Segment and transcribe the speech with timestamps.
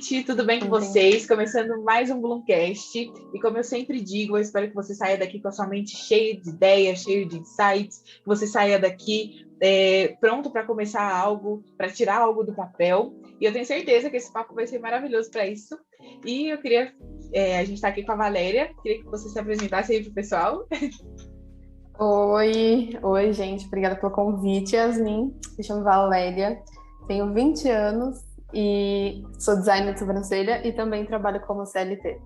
[0.00, 1.28] gente, tudo bem com vocês?
[1.28, 2.98] Começando mais um Bloomcast.
[2.98, 5.94] E como eu sempre digo, eu espero que você saia daqui com a sua mente
[5.94, 11.62] cheia de ideias, cheia de insights, que você saia daqui é, pronto para começar algo,
[11.76, 13.12] para tirar algo do papel.
[13.38, 15.78] E eu tenho certeza que esse papo vai ser maravilhoso para isso.
[16.24, 16.94] E eu queria,
[17.34, 20.10] é, a gente está aqui com a Valéria, queria que você se apresentasse aí para
[20.10, 20.66] o pessoal.
[22.02, 25.38] Oi, oi, gente, obrigada pelo convite, Yasmin.
[25.58, 26.58] Me chamo Valéria,
[27.06, 32.20] tenho 20 anos e sou designer de sobrancelha e também trabalho como CLT.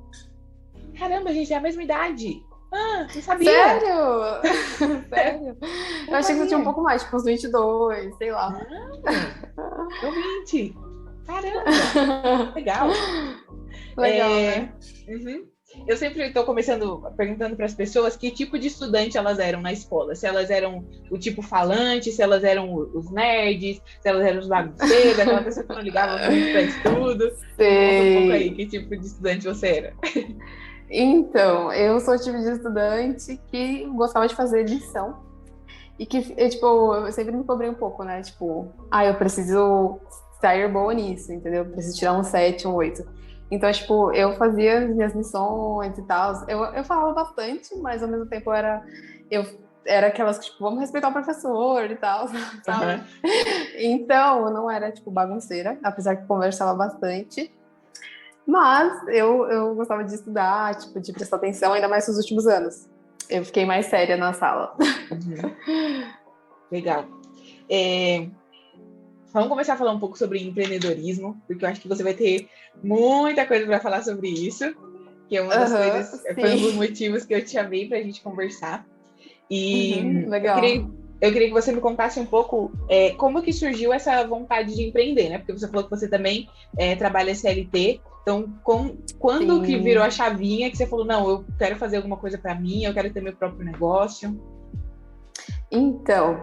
[0.98, 2.42] Caramba, gente, é a mesma idade.
[2.72, 3.50] Ah, não sabia.
[3.50, 5.04] Sério?
[5.08, 5.56] Sério?
[6.08, 8.60] Eu, achei que você tinha um pouco mais, tipo uns 22, sei lá.
[9.06, 10.74] Ah, eu 20.
[11.26, 11.64] Caramba!
[12.54, 12.88] Legal.
[13.96, 14.60] Legal, é...
[14.60, 14.74] né?
[15.08, 15.53] Uhum.
[15.86, 19.72] Eu sempre estou começando perguntando para as pessoas que tipo de estudante elas eram na
[19.72, 20.14] escola.
[20.14, 24.48] Se elas eram o tipo falante, se elas eram os nerds, se elas eram os
[24.48, 27.32] bagunceiros, aquela pessoa que não ligava muito para estudo.
[27.56, 28.16] Sei.
[28.16, 29.94] um pouco aí, que tipo de estudante você era?
[30.90, 35.24] Então, eu sou o tipo de estudante que gostava de fazer lição.
[35.98, 38.20] E que, eu, tipo, eu sempre me cobrei um pouco, né?
[38.22, 40.00] Tipo, ah, eu preciso
[40.40, 41.64] sair boa nisso, entendeu?
[41.64, 43.04] Eu preciso tirar um 7, um 8.
[43.50, 46.48] Então, tipo, eu fazia minhas missões e tal.
[46.48, 48.84] Eu, eu falava bastante, mas ao mesmo tempo eu era.
[49.30, 49.44] Eu
[49.86, 52.26] era aquelas que, tipo, vamos respeitar o professor e tal,
[52.64, 52.94] sabe?
[52.94, 53.04] Uhum.
[53.76, 57.52] Então, eu não era, tipo, bagunceira, apesar que conversava bastante.
[58.46, 62.88] Mas eu, eu gostava de estudar, tipo, de prestar atenção, ainda mais nos últimos anos.
[63.28, 64.74] Eu fiquei mais séria na sala.
[65.10, 66.04] Uhum.
[66.70, 67.04] Legal.
[67.70, 68.26] É,
[69.34, 72.48] vamos começar a falar um pouco sobre empreendedorismo, porque eu acho que você vai ter
[72.82, 74.74] muita coisa para falar sobre isso,
[75.28, 76.34] que é uma das uhum, coisas, sim.
[76.34, 78.86] foi um dos motivos que eu te chamei para a gente conversar.
[79.50, 80.56] E uhum, legal.
[80.56, 84.24] Eu queria, eu queria, que você me contasse um pouco é, como que surgiu essa
[84.24, 85.38] vontade de empreender, né?
[85.38, 86.48] Porque você falou que você também
[86.78, 89.62] é, trabalha CLT, então, com, quando Sim.
[89.62, 92.84] que virou a chavinha que você falou, não, eu quero fazer alguma coisa para mim,
[92.84, 94.40] eu quero ter meu próprio negócio?
[95.70, 96.42] Então,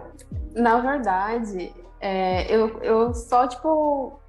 [0.54, 1.72] na verdade,
[2.02, 4.20] é, eu, eu só, tipo,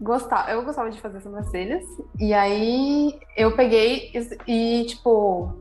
[0.00, 1.84] gostava, eu gostava de fazer sobrancelhas,
[2.18, 4.12] e aí eu peguei
[4.46, 5.52] e, e tipo,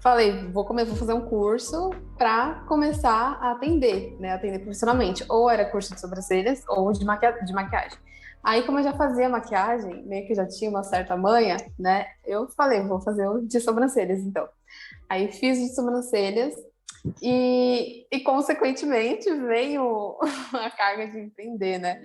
[0.00, 5.24] falei, vou, comer, vou fazer um curso para começar a atender, né, atender profissionalmente.
[5.28, 7.98] Ou era curso de sobrancelhas ou de, maqui de maquiagem.
[8.42, 12.06] Aí, como eu já fazia maquiagem, meio que já tinha uma certa manha, né?
[12.24, 14.48] Eu falei, vou fazer o de sobrancelhas, então.
[15.08, 16.54] Aí fiz de sobrancelhas
[17.20, 20.16] e, e consequentemente, veio
[20.54, 22.00] a carga de empreender, né?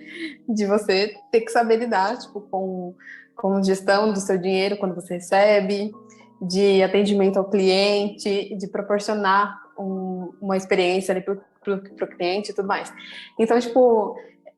[0.48, 2.94] De você ter que saber lidar, tipo, com,
[3.36, 5.92] com gestão do seu dinheiro quando você recebe,
[6.40, 12.66] de atendimento ao cliente, de proporcionar um, uma experiência ali para o cliente e tudo
[12.66, 12.92] mais.
[13.38, 14.16] Então, tipo,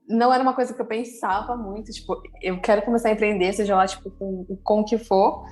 [0.09, 3.77] não era uma coisa que eu pensava muito, tipo, eu quero começar a empreender, seja
[3.77, 5.45] lá, tipo, com, com o que for.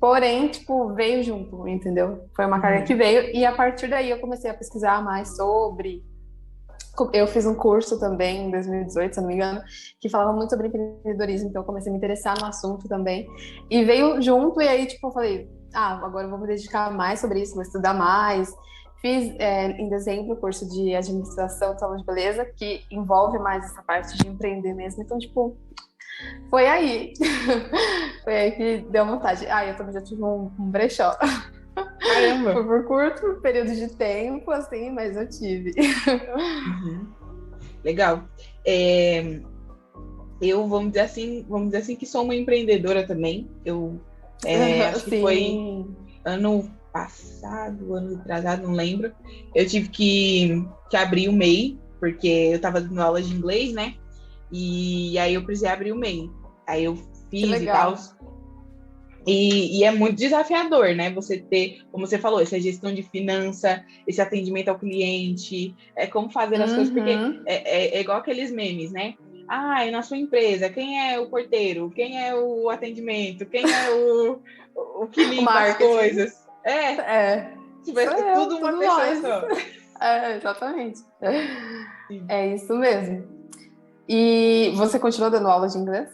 [0.00, 2.24] Porém, tipo, veio junto, entendeu?
[2.34, 2.84] Foi uma carga uhum.
[2.86, 3.36] que veio.
[3.36, 6.02] E a partir daí eu comecei a pesquisar mais sobre.
[7.12, 9.62] Eu fiz um curso também em 2018, se não me engano,
[10.00, 13.28] que falava muito sobre empreendedorismo, então eu comecei a me interessar no assunto também.
[13.70, 17.20] E veio junto, e aí, tipo, eu falei, ah, agora eu vou me dedicar mais
[17.20, 18.52] sobre isso, vou estudar mais.
[19.00, 23.64] Fiz é, em dezembro o curso de administração de salão de beleza, que envolve mais
[23.64, 25.02] essa parte de empreender mesmo.
[25.02, 25.56] Então, tipo,
[26.48, 27.12] foi aí.
[28.24, 29.46] foi aí que deu vontade.
[29.46, 31.16] Ah, eu também já tive um, um brechó.
[32.00, 32.52] Caramba!
[32.52, 35.72] Foi por curto período de tempo, assim, mas eu tive.
[35.78, 37.06] Uhum.
[37.84, 38.24] Legal.
[38.66, 39.40] É,
[40.40, 43.50] eu, vamos dizer assim, vamos dizer assim que sou uma empreendedora também.
[43.64, 44.00] Eu
[44.44, 45.86] é, acho que foi
[46.24, 49.12] ano passado, ano atrasado, não lembro,
[49.54, 53.94] eu tive que, que abrir o MEI, porque eu estava dando aula de inglês, né?
[54.52, 56.30] E aí eu precisei abrir o MEI.
[56.66, 56.96] Aí eu
[57.30, 57.94] fiz e tal.
[59.26, 61.10] E, e, é muito desafiador, né?
[61.10, 66.30] Você ter, como você falou, essa gestão de finança, esse atendimento ao cliente, é como
[66.30, 66.76] fazer as uhum.
[66.76, 67.42] coisas, porque uhum.
[67.44, 69.14] é, é, é, igual aqueles memes, né?
[69.46, 71.90] Ah, e na sua empresa, quem é o porteiro?
[71.90, 73.44] Quem é o atendimento?
[73.46, 74.40] Quem é o,
[74.74, 76.48] o que limpa as coisas?
[76.64, 76.92] É.
[76.92, 77.54] É.
[77.84, 79.48] Tivesse eu, tudo uma pessoa só.
[80.02, 81.00] É, exatamente.
[82.08, 82.24] Sim.
[82.26, 83.29] É isso mesmo.
[84.12, 86.08] E você continua dando aula de inglês?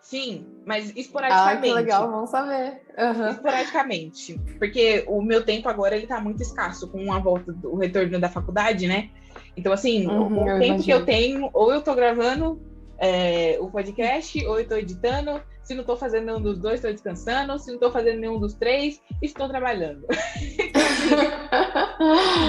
[0.00, 1.58] Sim, mas esporadicamente.
[1.58, 2.80] Ah, que legal, vamos saber.
[2.96, 3.30] Uhum.
[3.30, 4.40] Esporadicamente.
[4.60, 8.28] Porque o meu tempo agora ele tá muito escasso com a volta do retorno da
[8.28, 9.10] faculdade, né?
[9.56, 10.84] Então, assim, uhum, o, tempo imagino.
[10.84, 12.62] que eu tenho, ou eu tô gravando
[12.96, 16.92] é, o podcast, ou eu tô editando, se não estou fazendo nenhum dos dois, estou
[16.92, 17.58] descansando.
[17.58, 20.06] Se não estou fazendo nenhum dos três, estou trabalhando.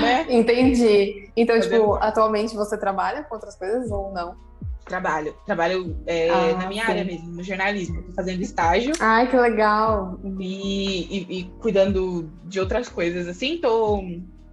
[0.02, 0.28] né?
[0.30, 1.32] Entendi.
[1.36, 4.46] Então, tipo, atualmente você trabalha com outras coisas ou não?
[4.88, 5.36] Trabalho.
[5.46, 6.92] Trabalho é, ah, na minha sim.
[6.92, 8.04] área mesmo, no jornalismo.
[8.04, 8.94] Tô fazendo estágio.
[9.00, 10.20] Ai, que legal!
[10.40, 13.58] E, e, e cuidando de outras coisas, assim.
[13.58, 14.04] Tô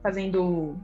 [0.02, 0.76] fazendo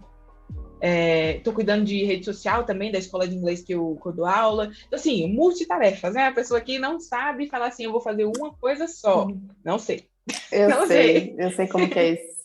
[0.80, 4.26] é, cuidando de rede social também, da escola de inglês que eu, que eu dou
[4.26, 4.70] aula.
[4.86, 6.26] Então, assim, multitarefas, né?
[6.26, 9.26] A pessoa que não sabe falar assim, eu vou fazer uma coisa só.
[9.26, 9.48] Uhum.
[9.64, 10.08] Não sei.
[10.50, 12.40] Eu não sei, sei, eu sei como que é isso.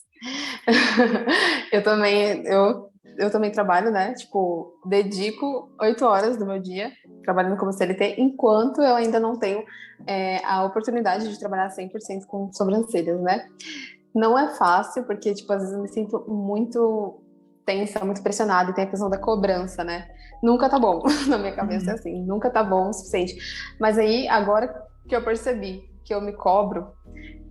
[1.72, 4.14] eu também, eu, eu também trabalho, né?
[4.14, 6.92] Tipo, dedico oito horas do meu dia
[7.24, 9.64] trabalhando como CLT, enquanto eu ainda não tenho
[10.06, 13.48] é, a oportunidade de trabalhar 100% com sobrancelhas, né?
[14.14, 17.22] Não é fácil, porque, tipo, às vezes eu me sinto muito
[17.66, 20.08] tensa, muito pressionada, e tem a questão da cobrança, né?
[20.44, 22.00] Nunca tá bom, na minha cabeça é uhum.
[22.00, 23.36] assim, nunca tá bom o suficiente.
[23.80, 24.74] Mas aí, agora
[25.08, 26.88] que eu percebi que eu me cobro,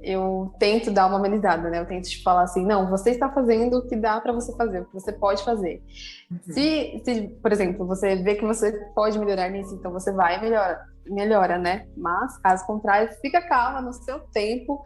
[0.04, 1.80] eu tento dar uma amenizada, né?
[1.80, 4.80] Eu tento te falar assim, não, você está fazendo o que dá para você fazer,
[4.80, 5.82] o que você pode fazer.
[6.30, 6.38] Uhum.
[6.52, 10.40] Se, se, por exemplo, você vê que você pode melhorar nisso, então você vai e
[10.42, 11.86] melhora, melhora, né?
[11.96, 14.84] Mas, caso contrário, fica calma no seu tempo,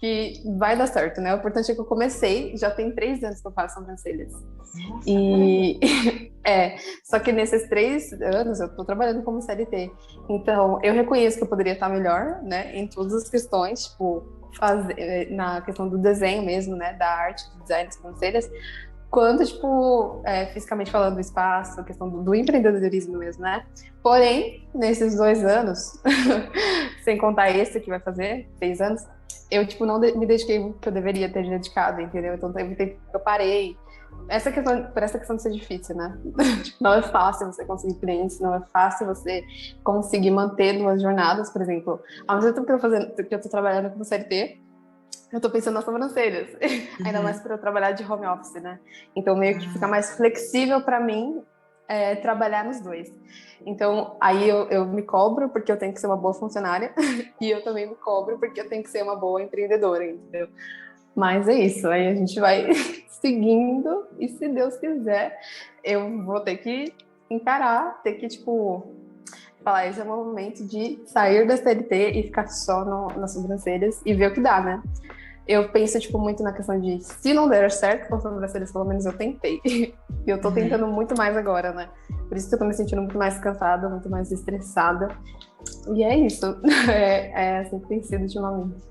[0.00, 1.34] que vai dar certo, né?
[1.34, 4.32] O importante é que eu comecei, já tem três anos que eu faço sobrancelhas.
[4.32, 5.78] Nossa, e
[6.44, 9.92] é, só que nesses três anos eu tô trabalhando como CLT.
[10.28, 12.74] Então, eu reconheço que eu poderia estar melhor, né?
[12.74, 16.92] Em todas as questões, tipo, fazer, eh, na questão do desenho mesmo, né?
[16.94, 18.50] Da arte, do design das sobrancelhas.
[19.10, 23.66] Quanto, tipo, é, fisicamente falando do espaço, a questão do, do empreendedorismo mesmo, né?
[24.02, 26.00] Porém, nesses dois anos,
[27.02, 29.04] sem contar esse que vai fazer, seis anos,
[29.50, 32.34] eu, tipo, não me dediquei o que eu deveria ter dedicado, entendeu?
[32.34, 33.76] Então, teve tempo que eu parei.
[34.28, 36.16] Essa questão, por essa questão de ser difícil, né?
[36.80, 39.44] Não é fácil você conseguir clientes, não é fácil você
[39.82, 42.00] conseguir manter duas jornadas, por exemplo.
[42.28, 44.60] Ao mesmo tempo que eu tô, fazendo, que eu tô trabalhando com CLT,
[45.32, 46.48] eu tô pensando nas sobrancelhas.
[47.00, 47.06] Uhum.
[47.06, 48.78] Ainda mais para eu trabalhar de home office, né?
[49.16, 51.42] Então, meio que fica mais flexível para mim
[51.88, 53.12] é, trabalhar nos dois.
[53.66, 56.92] Então, aí eu, eu, me cobro porque eu tenho que ser uma boa funcionária
[57.40, 60.48] e eu também me cobro porque eu tenho que ser uma boa empreendedora, entendeu?
[61.20, 62.66] Mas é isso, aí a gente vai
[63.20, 65.38] seguindo e se Deus quiser,
[65.84, 66.94] eu vou ter que
[67.28, 68.86] encarar, ter que, tipo,
[69.62, 74.00] falar, esse é o momento de sair da CLT e ficar só no, nas sobrancelhas
[74.06, 74.82] e ver o que dá, né?
[75.50, 79.04] eu penso, tipo, muito na questão de se não der certo com sobrancelhas, pelo menos
[79.04, 79.60] eu tentei.
[79.66, 79.92] e
[80.24, 80.54] eu tô uhum.
[80.54, 81.88] tentando muito mais agora, né?
[82.28, 85.08] Por isso que eu tô me sentindo muito mais cansada, muito mais estressada.
[85.92, 86.56] E é isso.
[86.88, 88.89] É, é assim que tem sido ultimamente.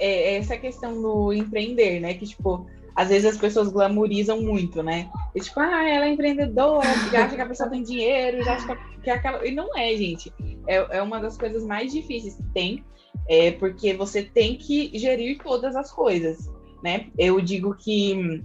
[0.00, 2.14] É, é essa questão do empreender, né?
[2.14, 2.66] Que, tipo,
[2.96, 5.10] às vezes as pessoas glamorizam muito, né?
[5.34, 8.76] E, tipo, ah, ela é empreendedora, já acha que a pessoa tem dinheiro, já acha
[9.02, 9.46] que é aquela.
[9.46, 10.32] E não é, gente.
[10.66, 12.84] É, é uma das coisas mais difíceis que tem
[13.28, 16.50] é porque você tem que gerir todas as coisas,
[16.82, 17.06] né?
[17.18, 18.42] Eu digo que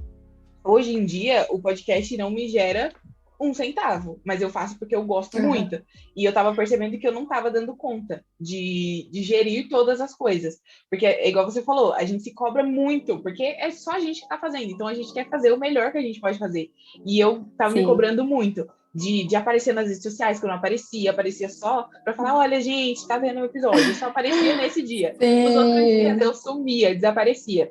[0.63, 2.91] hoje em dia o podcast não me gera
[3.39, 5.47] um centavo, mas eu faço porque eu gosto uhum.
[5.47, 5.81] muito.
[6.15, 10.15] E eu tava percebendo que eu não tava dando conta de, de gerir todas as
[10.15, 10.59] coisas.
[10.89, 14.21] Porque é igual você falou, a gente se cobra muito, porque é só a gente
[14.21, 14.71] que tá fazendo.
[14.71, 16.71] Então a gente quer fazer o melhor que a gente pode fazer.
[17.05, 17.79] E eu tava Sim.
[17.79, 21.89] me cobrando muito de, de aparecer nas redes sociais, que eu não aparecia, aparecia só
[22.03, 23.89] para falar, olha, gente, tá vendo o episódio?
[23.89, 25.13] Eu só aparecia nesse dia.
[25.19, 25.47] Sim.
[25.47, 27.69] Os outros dias eu sumia, desaparecia.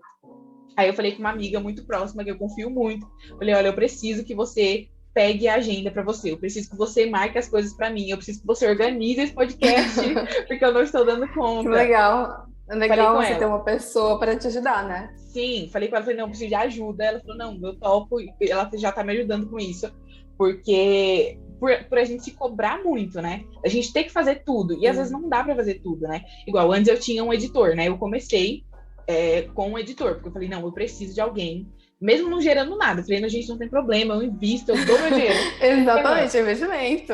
[0.77, 3.07] Aí eu falei com uma amiga muito próxima, que eu confio muito.
[3.39, 6.33] Falei, olha, eu preciso que você pegue a agenda para você.
[6.33, 8.11] Eu preciso que você marque as coisas para mim.
[8.11, 10.01] Eu preciso que você organize esse podcast,
[10.47, 11.71] porque eu não estou dando conta.
[11.71, 12.47] Que legal.
[12.69, 13.39] É legal você ela.
[13.39, 15.15] ter uma pessoa para te ajudar, né?
[15.17, 17.05] Sim, falei com ela, falei, não, eu preciso de ajuda.
[17.05, 18.17] Ela falou, não, eu topo.
[18.41, 19.91] Ela já tá me ajudando com isso
[20.37, 23.45] porque por, por, a gente se cobrar muito, né?
[23.65, 26.25] A gente tem que fazer tudo, e às vezes não dá para fazer tudo, né?
[26.47, 27.89] Igual antes eu tinha um editor, né?
[27.89, 28.65] Eu comecei
[29.07, 31.67] é, com um editor, porque eu falei, não, eu preciso de alguém,
[32.01, 33.03] mesmo não gerando nada.
[33.03, 35.39] Falei, não, gente, não tem problema, eu invisto, eu dou meu dinheiro.
[35.61, 37.13] Exatamente, investimento.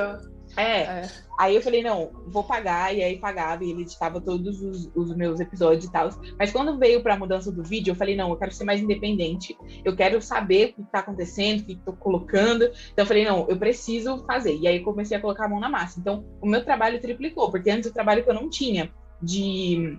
[0.56, 0.82] É.
[0.82, 1.08] é.
[1.38, 5.16] Aí eu falei, não, vou pagar, e aí pagava, e ele editava todos os, os
[5.16, 6.10] meus episódios e tal.
[6.38, 8.80] Mas quando veio para a mudança do vídeo, eu falei, não, eu quero ser mais
[8.80, 12.64] independente, eu quero saber o que está acontecendo, o que estou colocando.
[12.64, 14.54] Então eu falei, não, eu preciso fazer.
[14.58, 15.98] E aí comecei a colocar a mão na massa.
[15.98, 19.98] Então o meu trabalho triplicou, porque antes o trabalho que eu não tinha de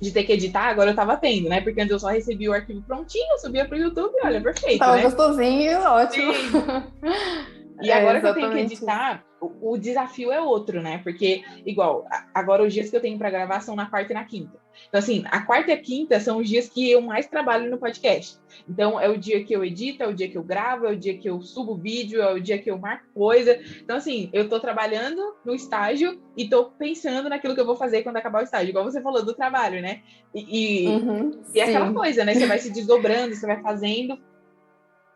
[0.00, 1.60] de ter que editar, agora eu tava tendo, né?
[1.60, 4.78] Porque antes eu só recebia o arquivo prontinho, subia pro YouTube, olha, perfeito.
[4.78, 5.02] Tava né?
[5.02, 6.32] gostosinho, ótimo.
[7.80, 10.98] E agora é, que eu tenho que editar, o, o, desafio é outro, né?
[10.98, 14.24] Porque, igual, agora os dias que eu tenho para gravar são na quarta e na
[14.24, 14.58] quinta.
[14.88, 17.78] Então, assim, a quarta e a quinta são os dias que eu mais trabalho no
[17.78, 18.38] podcast.
[18.68, 20.96] Então, é o dia que eu edito, é o dia que eu gravo, é o
[20.96, 23.58] dia que eu subo vídeo, é o dia que eu marco coisa.
[23.82, 28.02] Então, assim, eu tô trabalhando no estágio e tô pensando naquilo que eu vou fazer
[28.02, 28.70] quando acabar o estágio.
[28.70, 30.00] Igual você falou do trabalho, né?
[30.34, 32.34] E, e, uhum, e é aquela coisa, né?
[32.34, 34.18] Você vai se desdobrando, você vai fazendo.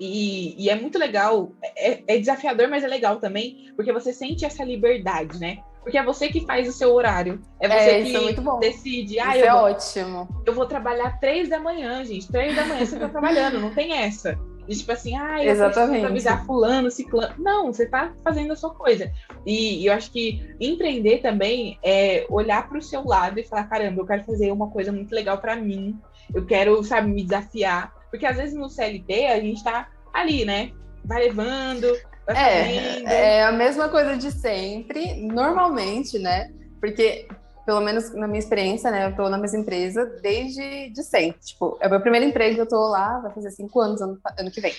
[0.01, 4.47] E, e, é muito legal, é, é, desafiador, mas é legal também, porque você sente
[4.47, 5.59] essa liberdade, né?
[5.83, 7.41] Porque é você que faz o seu horário.
[7.61, 9.19] É você é, que é decide.
[9.19, 10.43] Ah, isso eu é vou, ótimo.
[10.47, 12.29] Eu vou trabalhar três da manhã, gente.
[12.29, 14.39] Três da manhã você tá trabalhando, não tem essa.
[14.69, 16.07] E tipo assim, ah, eu Exatamente.
[16.07, 17.35] avisar fulano, ciclano.
[17.39, 19.11] Não, você tá fazendo a sua coisa.
[19.45, 23.65] E, e eu acho que empreender também é olhar para o seu lado e falar,
[23.65, 25.99] caramba, eu quero fazer uma coisa muito legal para mim.
[26.33, 27.93] Eu quero, sabe, me desafiar.
[28.11, 30.73] Porque às vezes no CLT a gente tá ali, né?
[31.05, 31.87] Vai levando,
[32.27, 33.03] vai é.
[33.05, 36.53] É a mesma coisa de sempre, normalmente, né?
[36.81, 37.29] Porque,
[37.65, 39.07] pelo menos na minha experiência, né?
[39.07, 41.41] Eu tô na mesma empresa desde de sempre.
[41.41, 44.51] Tipo, é o meu primeiro emprego eu tô lá, vai fazer cinco anos ano, ano
[44.51, 44.73] que vem.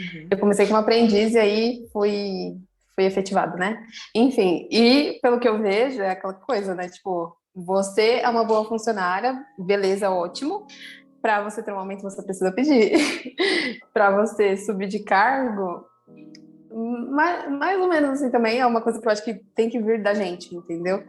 [0.00, 0.28] Uhum.
[0.30, 2.56] Eu comecei como aprendiz e aí fui,
[2.94, 3.84] fui efetivado, né?
[4.14, 6.88] Enfim, e pelo que eu vejo, é aquela coisa, né?
[6.88, 10.66] Tipo, você é uma boa funcionária, beleza, ótimo
[11.20, 12.92] para você ter um aumento, você precisa pedir.
[13.92, 15.84] para você subir de cargo,
[17.10, 19.80] mais, mais ou menos assim também é uma coisa que eu acho que tem que
[19.80, 21.02] vir da gente, entendeu?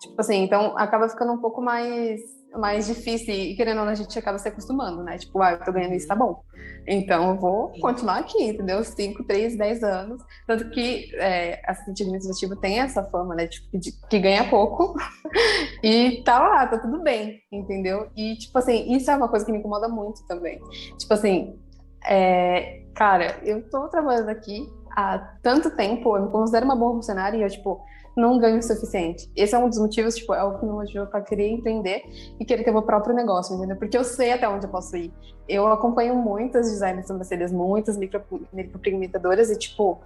[0.00, 2.20] Tipo assim, então acaba ficando um pouco mais
[2.58, 5.18] mais difícil e querendo ou não a gente acaba se acostumando, né?
[5.18, 6.42] Tipo, ah, eu tô ganhando isso, tá bom.
[6.86, 8.82] Então eu vou continuar aqui, entendeu?
[8.84, 10.22] 5, 3, 10 anos.
[10.46, 13.46] Tanto que é, assistente administrativo tem essa fama, né?
[13.46, 14.94] Tipo, de, que ganha pouco
[15.82, 18.08] e tá lá, tá tudo bem, entendeu?
[18.16, 20.60] E, tipo assim, isso é uma coisa que me incomoda muito também.
[20.98, 21.58] Tipo assim,
[22.06, 27.36] é, cara, eu tô trabalhando aqui há tanto tempo, eu me considero uma boa funcionária
[27.36, 27.82] e eu, tipo,
[28.16, 29.30] não ganho o suficiente.
[29.36, 32.02] Esse é um dos motivos, tipo, é o que me motivou para querer empreender
[32.38, 33.76] e querer ter meu próprio negócio, entendeu?
[33.76, 35.12] Porque eu sei até onde eu posso ir.
[35.48, 37.06] Eu acompanho muitas designers
[37.52, 40.00] muitas micropigmentadoras e, tipo,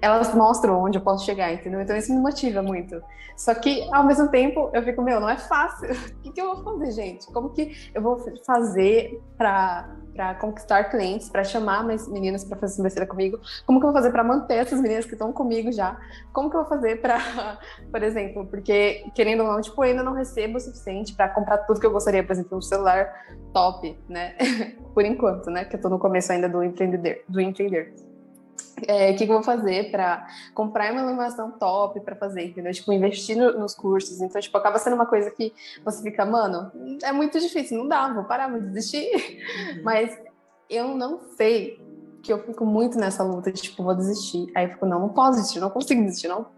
[0.00, 1.80] elas mostram onde eu posso chegar, entendeu?
[1.80, 3.00] Então isso me motiva muito.
[3.36, 5.88] Só que, ao mesmo tempo, eu fico, meu, não é fácil.
[6.18, 7.26] O que, que eu vou fazer, gente?
[7.28, 12.74] Como que eu vou fazer para para conquistar clientes, para chamar mais meninas para fazer
[12.74, 13.38] sobrancelha comigo?
[13.64, 15.96] Como que eu vou fazer para manter essas meninas que estão comigo já?
[16.32, 17.20] Como que eu vou fazer para,
[17.88, 21.58] por exemplo, porque querendo ou não, tipo, eu ainda não recebo o suficiente para comprar
[21.58, 23.08] tudo que eu gostaria, por exemplo, um celular
[23.54, 24.34] top, né?
[24.92, 25.64] por enquanto, né?
[25.64, 27.94] Que eu tô no começo ainda do empreender, do empreender
[28.86, 32.72] é, o que, que, eu vou fazer para comprar uma iluminação top para fazer, entendeu?
[32.72, 34.20] Tipo, investir no, nos cursos.
[34.20, 35.52] Então, tipo, acaba sendo uma coisa que
[35.84, 36.70] você fica, mano,
[37.02, 39.08] é muito difícil, não dá, vou parar, vou desistir.
[39.14, 39.82] Uhum.
[39.82, 40.16] Mas
[40.68, 41.80] eu não sei
[42.22, 44.50] que eu fico muito nessa luta de, tipo, vou desistir.
[44.54, 46.57] Aí eu fico, não, não posso desistir, não consigo desistir, não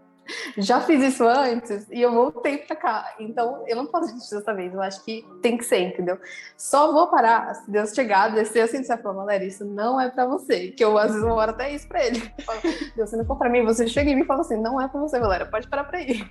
[0.57, 3.15] já fiz isso antes e eu voltei pra cá.
[3.19, 4.73] Então, eu não posso desistir dessa vez.
[4.73, 6.17] Eu acho que tem que ser, entendeu?
[6.57, 10.25] Só vou parar se Deus chegar, descer assim, disser, falar, Valéria, isso não é pra
[10.25, 10.69] você.
[10.69, 12.21] Que eu, às vezes, vou até isso pra ele.
[12.95, 14.87] Deus, se não for pra mim, você chega em mim e fala assim, não é
[14.87, 16.27] pra você, Valéria, pode parar pra ir.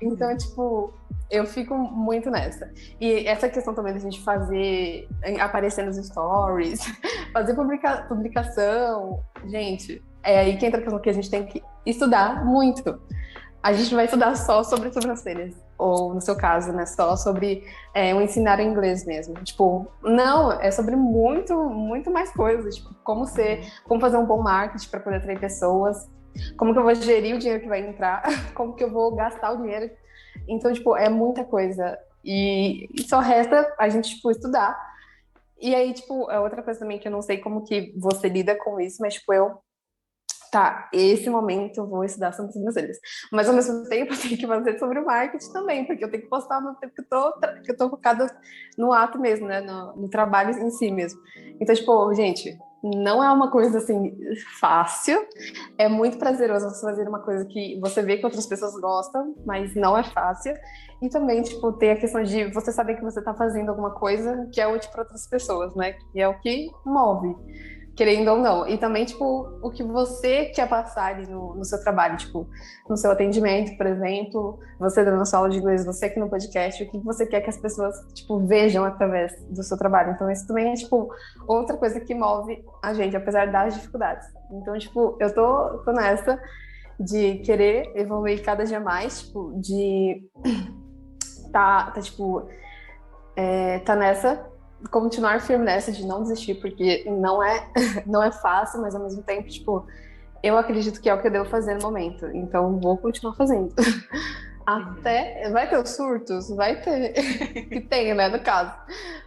[0.00, 0.92] Então, tipo,
[1.30, 2.70] eu fico muito nessa.
[3.00, 5.08] E essa questão também da gente fazer,
[5.40, 6.80] aparecer nos stories,
[7.32, 11.62] fazer publica, publicação, gente, é aí que entra a questão que a gente tem que
[11.84, 13.00] estudar muito
[13.62, 15.54] a gente vai estudar só sobre sobrancelhas.
[15.78, 19.34] Ou, no seu caso, né, só sobre é, o ensinar inglês mesmo.
[19.44, 22.76] Tipo, não, é sobre muito, muito mais coisas.
[22.76, 26.08] Tipo, como ser, como fazer um bom marketing para poder atrair pessoas,
[26.56, 28.22] como que eu vou gerir o dinheiro que vai entrar,
[28.54, 29.90] como que eu vou gastar o dinheiro.
[30.48, 31.98] Então, tipo, é muita coisa.
[32.24, 34.76] E, e só resta a gente, tipo, estudar.
[35.60, 38.54] E aí, tipo, é outra coisa também que eu não sei como que você lida
[38.56, 39.58] com isso, mas, tipo, eu
[40.56, 42.98] tá, esse momento eu vou estudar sobre sobrancelhas.
[43.30, 46.22] Mas ao mesmo tempo eu tenho que fazer sobre o marketing também, porque eu tenho
[46.22, 47.32] que postar no tempo que eu tô,
[47.62, 48.26] que eu tô focada
[48.78, 49.60] no ato mesmo, né?
[49.60, 51.20] No, no trabalho em si mesmo.
[51.60, 54.16] Então, tipo, gente, não é uma coisa assim
[54.58, 55.26] fácil.
[55.76, 59.74] É muito prazeroso você fazer uma coisa que você vê que outras pessoas gostam, mas
[59.74, 60.54] não é fácil.
[61.02, 64.48] E também, tipo, ter a questão de você saber que você tá fazendo alguma coisa
[64.50, 65.92] que é útil para outras pessoas, né?
[66.12, 67.36] Que é o que move
[67.96, 68.68] querendo ou não.
[68.68, 72.46] E também, tipo, o que você quer passar ali no, no seu trabalho, tipo,
[72.88, 76.82] no seu atendimento, por exemplo, você dando sua aula de inglês, você aqui no podcast,
[76.82, 80.12] o que você quer que as pessoas, tipo, vejam através do seu trabalho.
[80.12, 81.08] Então, isso também é, tipo,
[81.48, 84.28] outra coisa que move a gente, apesar das dificuldades.
[84.52, 86.38] Então, tipo, eu tô, tô nessa
[87.00, 90.22] de querer evoluir cada dia mais, tipo, de
[91.50, 92.46] tá, tá tipo,
[93.34, 94.54] é, tá nessa
[94.88, 97.68] continuar firme nessa de não desistir, porque não é,
[98.06, 99.86] não é fácil, mas ao mesmo tempo, tipo,
[100.42, 102.26] eu acredito que é o que eu devo fazer no momento.
[102.34, 103.74] Então, vou continuar fazendo.
[104.66, 105.48] Até.
[105.50, 106.48] Vai ter os surtos?
[106.50, 107.12] Vai ter.
[107.68, 108.74] que tem, né, no caso.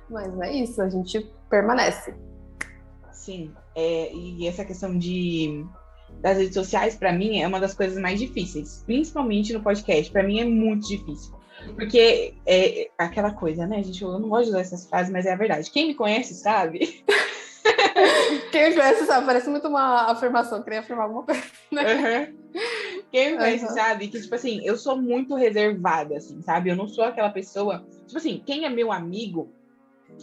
[0.10, 2.14] Mas é isso, a gente permanece.
[3.12, 3.54] Sim.
[3.76, 5.66] É, e essa questão de
[6.22, 8.84] das redes sociais, para mim, é uma das coisas mais difíceis.
[8.86, 10.12] Principalmente no podcast.
[10.12, 11.39] Para mim é muito difícil.
[11.76, 14.02] Porque é aquela coisa, né, gente?
[14.02, 15.70] Eu não gosto de usar essas frases, mas é a verdade.
[15.72, 17.04] Quem me conhece sabe
[18.52, 21.44] Quem me conhece sabe, parece muito uma afirmação, queria afirmar alguma coisa.
[21.72, 21.84] Né?
[21.84, 22.62] Uhum.
[23.12, 23.74] Quem me conhece uhum.
[23.74, 26.70] sabe que, tipo assim, eu sou muito reservada, assim, sabe?
[26.70, 27.86] Eu não sou aquela pessoa.
[28.06, 29.52] Tipo assim, quem é meu amigo,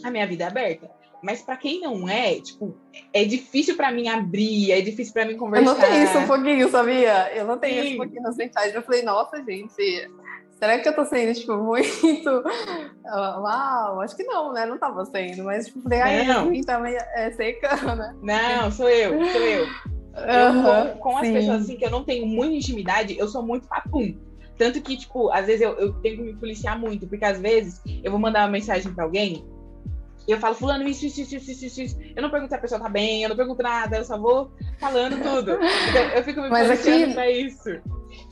[0.03, 0.91] a minha vida é aberta.
[1.23, 2.77] Mas para quem não é, tipo,
[3.13, 5.71] é difícil para mim abrir, é difícil para mim conversar.
[5.71, 7.35] Eu não tenho isso um pouquinho, sabia?
[7.35, 7.87] Eu não tenho Sim.
[7.87, 8.75] isso um pouquinho nas mensagens.
[8.75, 10.11] Eu falei, nossa, gente,
[10.59, 12.29] será que eu tô sendo, tipo, muito.
[13.07, 14.67] Uau, acho que não, né?
[14.67, 16.51] Não tava sendo, mas, tipo, falei, ai, não.
[16.51, 18.15] Assim, tá é, seca, né?
[18.23, 19.67] Não, sou eu, sou eu.
[20.17, 23.69] Eu, com, com as pessoas assim que eu não tenho muita intimidade, eu sou muito
[23.69, 24.17] papum.
[24.57, 27.83] Tanto que, tipo, às vezes eu, eu tenho que me policiar muito, porque às vezes
[28.03, 29.45] eu vou mandar uma mensagem para alguém
[30.27, 31.97] e eu falo, fulano, isso, isso, isso, isso, isso.
[32.17, 34.51] Eu não pergunto se a pessoa tá bem, eu não pergunto nada, eu só vou
[34.81, 35.57] falando tudo.
[35.89, 37.13] Então, eu fico me mas aqui...
[37.15, 37.71] pra isso.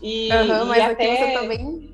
[0.03, 1.17] E, uhum, mas e aqui até...
[1.17, 1.94] você também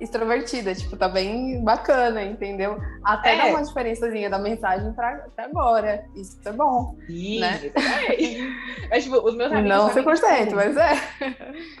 [0.00, 2.78] extrovertida, tipo, tá bem bacana, entendeu?
[3.02, 3.36] Até é.
[3.38, 6.04] dá uma diferençazinha da mensagem pra, até agora.
[6.14, 6.96] Isso é bom.
[7.06, 7.60] Sim, né?
[7.74, 8.88] é.
[8.90, 9.76] mas, tipo, os meus amigos.
[9.76, 10.92] Não 100%, mas é.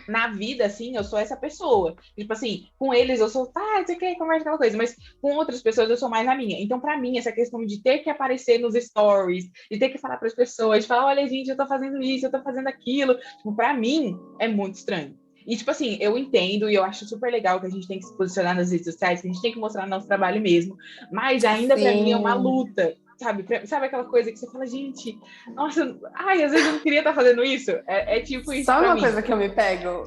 [0.08, 1.94] Na vida, assim, eu sou essa pessoa.
[2.16, 5.62] Tipo assim, com eles eu sou, tá, você quer conversa aquela coisa, mas com outras
[5.62, 6.60] pessoas eu sou mais a minha.
[6.60, 10.16] Então, pra mim, essa questão de ter que aparecer nos stories, de ter que falar
[10.16, 13.54] pras pessoas, de falar, olha, gente, eu tô fazendo isso, eu tô fazendo aquilo, tipo,
[13.54, 15.16] pra mim é muito estranho.
[15.48, 18.04] E, tipo assim, eu entendo e eu acho super legal que a gente tem que
[18.04, 20.76] se posicionar nas redes sociais, que a gente tem que mostrar nosso trabalho mesmo.
[21.10, 23.46] Mas ainda para mim é uma luta, sabe?
[23.66, 25.18] Sabe aquela coisa que você fala, gente,
[25.54, 27.70] nossa, ai, às vezes eu não queria estar fazendo isso.
[27.86, 28.66] É, é tipo isso.
[28.66, 29.00] Sabe uma mim.
[29.00, 30.04] coisa que eu me pego?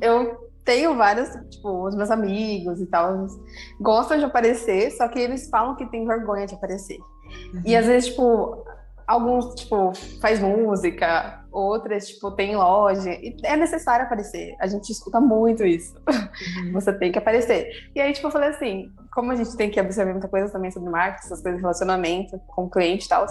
[0.00, 3.28] Eu tenho vários, tipo, os meus amigos e tal,
[3.80, 6.98] gostam de aparecer, só que eles falam que tem vergonha de aparecer.
[6.98, 7.62] Uhum.
[7.64, 8.64] E às vezes, tipo,
[9.06, 13.10] alguns, tipo, faz música, outras, tipo, tem loja.
[13.10, 14.54] E é necessário aparecer.
[14.58, 15.94] A gente escuta muito isso.
[16.08, 16.72] Uhum.
[16.72, 17.90] Você tem que aparecer.
[17.94, 20.70] E aí, tipo, eu falei assim, como a gente tem que absorver muita coisa também
[20.70, 23.26] sobre marketing, essas coisas de relacionamento com o cliente e tal.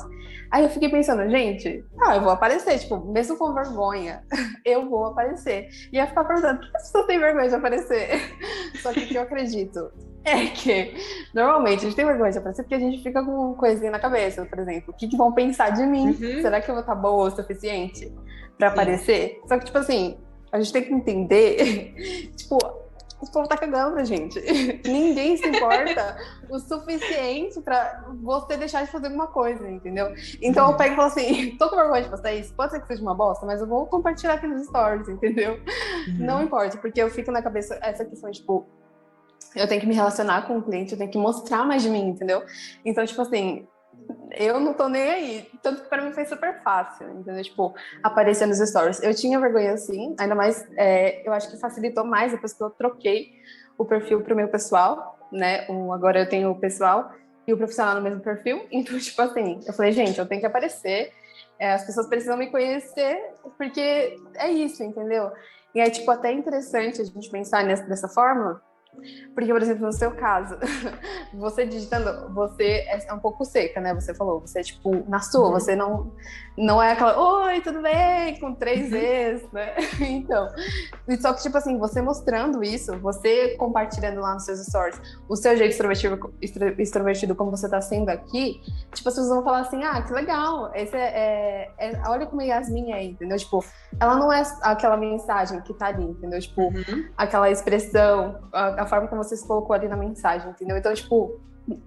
[0.50, 4.24] Aí eu fiquei pensando, gente, ah, eu vou aparecer, tipo, mesmo com vergonha,
[4.63, 5.68] eu vou aparecer.
[5.92, 8.22] E ia ficar perguntando, por que as pessoas têm vergonha de aparecer?
[8.82, 9.91] Só que o que eu acredito
[10.26, 10.96] é que
[11.34, 14.46] normalmente a gente tem vergonha de aparecer porque a gente fica com coisinha na cabeça,
[14.46, 14.94] por exemplo.
[14.94, 16.08] O que, que vão pensar de mim?
[16.08, 16.42] Uhum.
[16.42, 18.12] Será que eu vou estar boa o suficiente
[18.58, 19.42] para aparecer?
[19.48, 20.18] Só que, tipo assim,
[20.52, 22.58] a gente tem que entender, tipo,
[23.24, 24.40] o povo tá cagando pra gente.
[24.86, 26.18] Ninguém se importa
[26.50, 30.14] o suficiente para você deixar de fazer alguma coisa, entendeu?
[30.42, 33.02] Então eu pego e falo assim: tô com vergonha de vocês, pode ser que seja
[33.02, 35.54] uma bosta, mas eu vou compartilhar aqui nos stories, entendeu?
[36.08, 36.18] Uhum.
[36.20, 38.68] Não importa, porque eu fico na cabeça essa questão, tipo,
[39.56, 42.10] eu tenho que me relacionar com o cliente, eu tenho que mostrar mais de mim,
[42.10, 42.44] entendeu?
[42.84, 43.68] Então, tipo assim,
[44.32, 45.50] eu não tô nem aí.
[45.62, 47.44] Tanto que pra mim foi super fácil, entendeu?
[47.44, 49.02] Tipo, aparecer nos stories.
[49.02, 52.70] Eu tinha vergonha assim, ainda mais, é, eu acho que facilitou mais depois que eu
[52.72, 53.32] troquei
[53.78, 55.68] o perfil pro meu pessoal, né?
[55.70, 57.12] O, agora eu tenho o pessoal
[57.48, 58.66] e o profissional no mesmo perfil.
[58.72, 61.12] Então, tipo assim, eu falei, gente, eu tenho que aparecer.
[61.60, 63.18] É, as pessoas precisam me conhecer,
[63.58, 65.32] porque é isso, entendeu?
[65.76, 68.62] E é, tipo, até interessante a gente pensar nessa, dessa forma,
[69.34, 70.58] porque, por exemplo, no seu caso,
[71.34, 73.93] você digitando, você é um pouco seca, né?
[73.93, 75.51] Você falou, você é tipo na sua, uhum.
[75.51, 76.12] você não,
[76.58, 78.39] não é aquela, oi, tudo bem?
[78.39, 78.89] Com três uhum.
[78.89, 79.74] vezes, né?
[80.24, 80.48] Então,
[81.20, 85.56] só que, tipo assim, você mostrando isso, você compartilhando lá nos seus stories o seu
[85.58, 86.34] jeito extrovertido,
[86.78, 88.62] extrovertido como você tá sendo aqui,
[88.94, 92.42] tipo, as pessoas vão falar assim, ah, que legal, esse é, é, é olha como
[92.42, 93.38] a Yasmin é, entendeu?
[93.38, 93.63] Tipo,
[94.00, 96.39] ela não é aquela mensagem que tá ali, entendeu?
[96.39, 97.10] Tipo, uhum.
[97.18, 100.78] aquela expressão, a, a forma como você se colocou ali na mensagem, entendeu?
[100.78, 101.39] Então, tipo,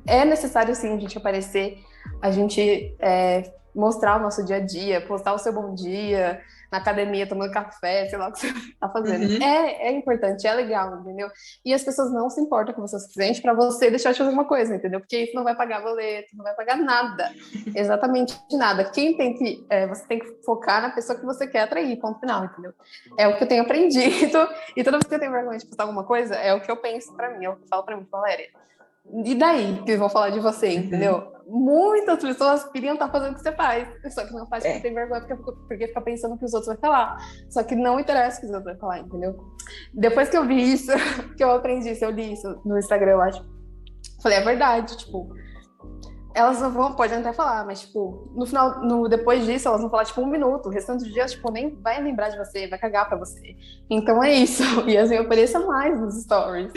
[0.07, 1.79] é necessário sim a gente aparecer,
[2.23, 6.79] a gente é, mostrar o nosso dia a dia, postar o seu bom dia na
[6.79, 9.25] academia, tomando café, sei lá o que você tá fazendo.
[9.25, 9.43] Uhum.
[9.43, 11.29] É, é importante, é legal, entendeu?
[11.65, 14.31] E as pessoas não se importam com você o suficiente para você deixar de fazer
[14.31, 15.01] uma coisa, entendeu?
[15.01, 17.33] Porque isso não vai pagar boleto, não vai pagar nada.
[17.75, 18.85] Exatamente nada.
[18.85, 19.65] Quem tem que.
[19.71, 22.73] É, você tem que focar na pessoa que você quer atrair, ponto final, entendeu?
[23.17, 24.49] É o que eu tenho aprendido.
[24.77, 26.77] E toda vez que eu tenho vergonha de postar alguma coisa, é o que eu
[26.77, 28.66] penso para mim, é o que eu falo para mim, Valéria
[29.25, 30.75] e daí que vão falar de você, uhum.
[30.75, 31.33] entendeu?
[31.47, 34.81] Muitas pessoas queriam estar fazendo o que você faz, só que não faz porque é.
[34.81, 37.17] tem vergonha, porque, porque fica pensando que os outros vão falar.
[37.49, 39.37] Só que não interessa o que os outros vão falar, entendeu?
[39.95, 40.91] Depois que eu vi isso,
[41.37, 43.45] que eu aprendi isso, eu li isso no Instagram, eu acho.
[44.21, 45.33] Falei, é verdade, tipo,
[46.37, 49.89] elas não vão, podem até falar, mas, tipo, no final, no, depois disso, elas vão
[49.89, 50.67] falar, tipo, um minuto.
[50.67, 53.57] O restante dos dias, tipo, nem vai lembrar de você, vai cagar pra você.
[53.89, 54.63] Então é isso.
[54.87, 56.73] E assim, apareça mais nos stories.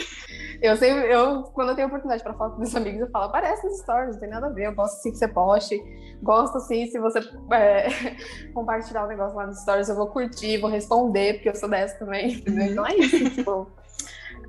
[0.62, 3.66] Eu sempre, eu, quando eu tenho oportunidade para falar com meus amigos, eu falo, aparece
[3.66, 4.66] nos stories, não tem nada a ver.
[4.66, 5.82] Eu gosto assim que você poste.
[6.22, 7.20] Gosto assim, se você
[7.52, 7.88] é,
[8.52, 11.68] compartilhar o um negócio lá nos stories, eu vou curtir, vou responder, porque eu sou
[11.68, 12.72] dessa também, entendeu?
[12.72, 13.70] Então é isso, tipo,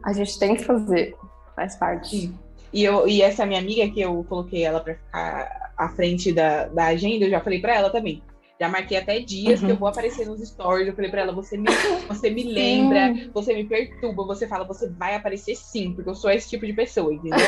[0.03, 1.15] a gente tem que fazer,
[1.55, 2.33] faz parte.
[2.73, 6.67] E, eu, e essa minha amiga, que eu coloquei ela para ficar à frente da,
[6.67, 8.21] da agenda, eu já falei para ela também.
[8.61, 9.65] Já marquei até dias uhum.
[9.65, 10.87] que eu vou aparecer nos stories.
[10.87, 11.65] Eu falei pra ela: você me,
[12.07, 16.29] você me lembra, você me perturba, você fala, você vai aparecer sim, porque eu sou
[16.29, 17.39] esse tipo de pessoa, entendeu?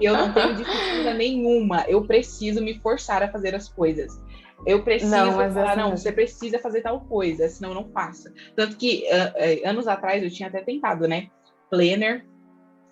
[0.00, 1.84] eu não tenho disciplina nenhuma.
[1.86, 4.18] Eu preciso me forçar a fazer as coisas.
[4.64, 8.32] Eu preciso não, falar, assim, não, você precisa fazer tal coisa, senão eu não faço.
[8.56, 11.28] Tanto que uh, uh, anos atrás eu tinha até tentado, né?
[11.68, 12.24] Planner,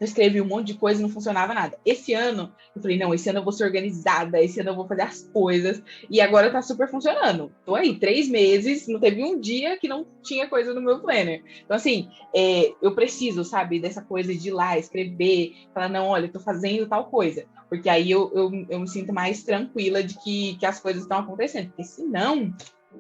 [0.02, 1.78] eu escrevi um monte de coisa e não funcionava nada.
[1.86, 4.88] Esse ano, eu falei, não, esse ano eu vou ser organizada, esse ano eu vou
[4.88, 5.80] fazer as coisas.
[6.10, 7.52] E agora tá super funcionando.
[7.64, 11.44] Tô aí, três meses, não teve um dia que não tinha coisa no meu planner.
[11.64, 16.28] Então, assim, é, eu preciso, sabe, dessa coisa de ir lá, escrever, falar, não, olha,
[16.28, 17.44] tô fazendo tal coisa.
[17.68, 21.20] Porque aí eu, eu, eu me sinto mais tranquila de que, que as coisas estão
[21.20, 21.68] acontecendo.
[21.68, 22.52] Porque senão,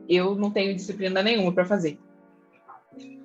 [0.08, 1.98] eu não tenho disciplina nenhuma para fazer.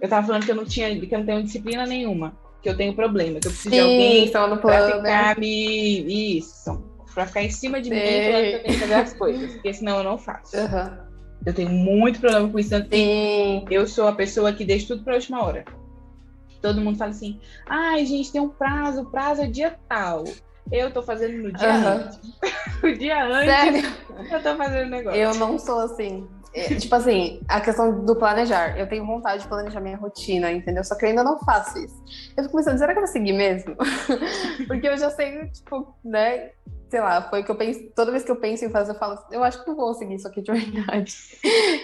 [0.01, 2.75] Eu tava falando que eu não tinha, que eu não tenho disciplina nenhuma que eu
[2.75, 6.37] tenho problema, que eu preciso Sim, de alguém para ficar me.
[6.37, 6.83] Isso.
[7.13, 7.95] Para ficar em cima de Sim.
[7.95, 10.55] mim falando que eu tenho que fazer as coisas, porque senão eu não faço.
[10.55, 11.07] Uhum.
[11.45, 12.75] Eu tenho muito problema com isso.
[12.91, 13.65] Sim.
[13.69, 15.65] eu sou a pessoa que deixa tudo para a última hora.
[16.61, 20.23] Todo mundo fala assim: ai, gente, tem um prazo, o prazo é dia tal.
[20.71, 21.87] Eu tô fazendo no dia uhum.
[21.87, 22.19] antes.
[22.83, 23.49] o dia antes.
[23.49, 23.93] Sério?
[24.31, 25.19] Eu tô fazendo negócio.
[25.19, 26.27] Eu não sou assim.
[26.53, 28.77] É, tipo assim, a questão do planejar.
[28.77, 30.83] Eu tenho vontade de planejar minha rotina, entendeu?
[30.83, 32.03] Só que eu ainda não faço isso.
[32.35, 33.75] Eu fico pensando, será que eu vou seguir mesmo?
[34.67, 36.51] Porque eu já sei, tipo, né?
[36.89, 37.91] Sei lá, foi que eu penso.
[37.95, 40.15] Toda vez que eu penso em fazer, eu falo, eu acho que não vou seguir
[40.15, 41.13] isso aqui de verdade.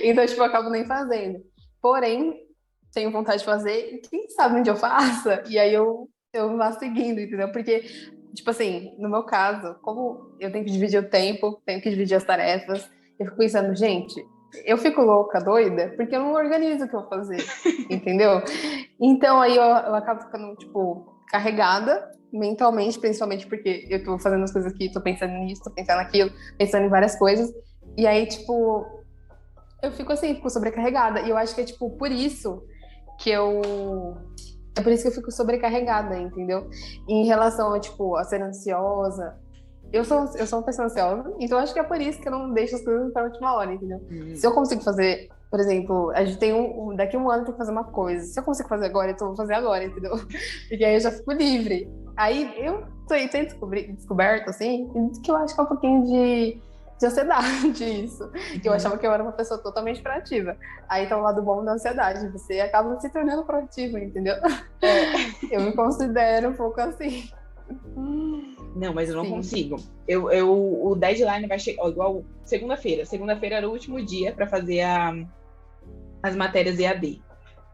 [0.02, 1.44] então, tipo, eu acabo nem fazendo.
[1.82, 2.44] Porém,
[2.94, 5.44] tenho vontade de fazer, e quem sabe onde eu faça?
[5.50, 7.52] E aí eu, eu vá seguindo, entendeu?
[7.52, 7.82] Porque,
[8.34, 12.16] tipo assim, no meu caso, como eu tenho que dividir o tempo, tenho que dividir
[12.16, 14.24] as tarefas, eu fico pensando, gente,
[14.66, 17.44] eu fico louca, doida, porque eu não organizo o que eu vou fazer,
[17.90, 18.42] entendeu?
[19.00, 24.52] Então aí eu, eu acabo ficando, tipo, carregada mentalmente, principalmente porque eu tô fazendo as
[24.52, 27.54] coisas aqui, tô pensando nisso, tô pensando naquilo, pensando em várias coisas.
[27.96, 28.86] E aí, tipo,
[29.84, 31.22] eu fico assim, fico sobrecarregada.
[31.22, 32.64] E eu acho que é, tipo, por isso
[33.20, 33.62] que eu.
[34.76, 36.68] É por isso que eu fico sobrecarregada, entendeu?
[37.08, 39.38] Em relação a, tipo, a ser ansiosa,
[39.94, 42.32] eu sou, eu sou uma pessoa ansiosa, então acho que é por isso que eu
[42.32, 44.00] não deixo as coisas para a última hora, entendeu?
[44.10, 44.36] Uhum.
[44.36, 46.96] Se eu consigo fazer, por exemplo, a gente tem um.
[46.96, 48.26] Daqui a um ano tem que fazer uma coisa.
[48.26, 50.14] Se eu consigo fazer agora, então eu vou fazer agora, entendeu?
[50.68, 51.88] Porque aí eu já fico livre.
[52.18, 53.46] Aí eu tô aí, tenho
[53.96, 54.90] descoberto, assim,
[55.24, 56.60] que eu acho que é um pouquinho de,
[57.00, 58.28] de ansiedade isso.
[58.32, 58.76] Que eu uhum.
[58.76, 60.58] achava que eu era uma pessoa totalmente proativa.
[60.90, 64.38] Aí tá o lado bom da ansiedade, você acaba se tornando proativo, entendeu?
[64.82, 65.54] É.
[65.56, 67.30] Eu me considero um pouco assim.
[68.76, 69.32] Não, mas eu não Sim.
[69.32, 69.76] consigo.
[70.08, 73.06] Eu, eu, o deadline vai chegar igual segunda-feira.
[73.06, 75.14] Segunda-feira era o último dia para fazer a,
[76.22, 77.22] as matérias EAD.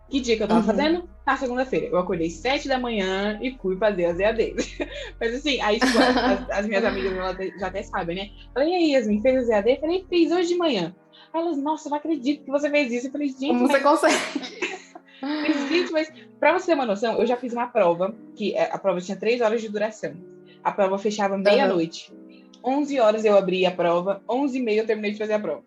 [0.10, 0.66] Que dia que eu tava uhum.
[0.66, 1.10] fazendo?
[1.26, 1.86] Na segunda-feira.
[1.88, 4.78] Eu acordei sete da manhã e fui fazer as EADs.
[5.20, 7.14] Mas assim, aí tipo, as, as, minhas amigas
[7.60, 8.30] já até sabem, né?
[8.54, 9.80] Falei, e aí, Yasmin, fez as EAD?
[9.80, 10.96] Falei, fez hoje de manhã.
[11.32, 13.08] Aí elas, nossa, não acredito que você fez isso.
[13.08, 13.48] Eu falei, gente.
[13.48, 13.72] Como mas...
[13.72, 14.80] você consegue?
[15.70, 16.10] Gente, mas
[16.40, 19.18] pra você ter uma noção, eu já fiz uma prova, que é, a prova tinha
[19.18, 20.14] três horas de duração.
[20.64, 22.12] A prova fechava meia-noite.
[22.12, 22.80] Uhum.
[22.82, 25.64] 11 horas eu abri a prova, 11 e meia eu terminei de fazer a prova.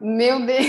[0.00, 0.66] Meu Deus!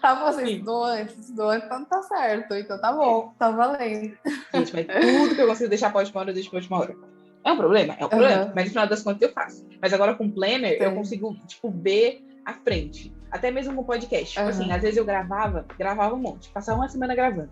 [0.00, 2.54] tá, você estudou antes, estudou antes, então tá certo.
[2.54, 4.16] Então tá bom, tá valendo.
[4.54, 6.96] Gente, mas tudo que eu consigo deixar para última hora, eu deixo para última hora.
[7.44, 7.96] É um problema?
[7.98, 8.52] É um problema, uhum.
[8.54, 9.66] mas no final das contas eu faço.
[9.80, 10.84] Mas agora com Planner, Sim.
[10.84, 13.12] eu consigo, tipo, ver à frente.
[13.30, 14.34] Até mesmo com podcast.
[14.34, 14.48] Tipo uhum.
[14.50, 17.50] assim, às vezes eu gravava, gravava um monte, passava uma semana gravando.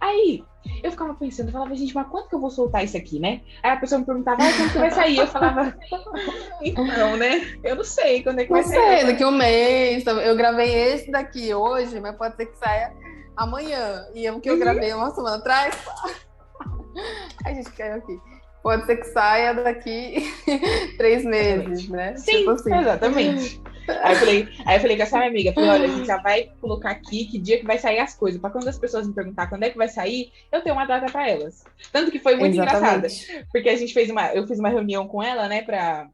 [0.00, 0.42] Aí,
[0.82, 3.40] eu ficava pensando, eu falava, gente, mas quando que eu vou soltar isso aqui, né?
[3.62, 5.18] Aí a pessoa me perguntava, ah, quando que vai sair?
[5.18, 5.74] Eu falava,
[6.62, 7.58] então, né?
[7.62, 8.78] Eu não sei quando é que não vai sair.
[8.78, 10.06] Não sei, daqui um mês.
[10.06, 12.92] Eu gravei esse daqui hoje, mas pode ser que saia
[13.36, 14.06] amanhã.
[14.14, 14.60] E o que eu uhum.
[14.60, 15.76] gravei uma semana atrás.
[17.44, 18.18] a gente caiu aqui.
[18.62, 20.34] Pode ser que saia daqui
[20.98, 22.16] três meses, né?
[22.16, 22.74] Sim, tipo assim.
[22.74, 23.62] exatamente.
[23.88, 26.16] Aí eu falei, aí eu falei com essa minha amiga, falei, olha, a gente já
[26.18, 28.40] vai colocar aqui que dia que vai sair as coisas.
[28.40, 31.06] Para quando as pessoas me perguntar quando é que vai sair, eu tenho uma data
[31.10, 31.64] para elas.
[31.92, 33.08] Tanto que foi muito engraçada,
[33.52, 36.08] porque a gente fez uma, eu fiz uma reunião com ela, né, para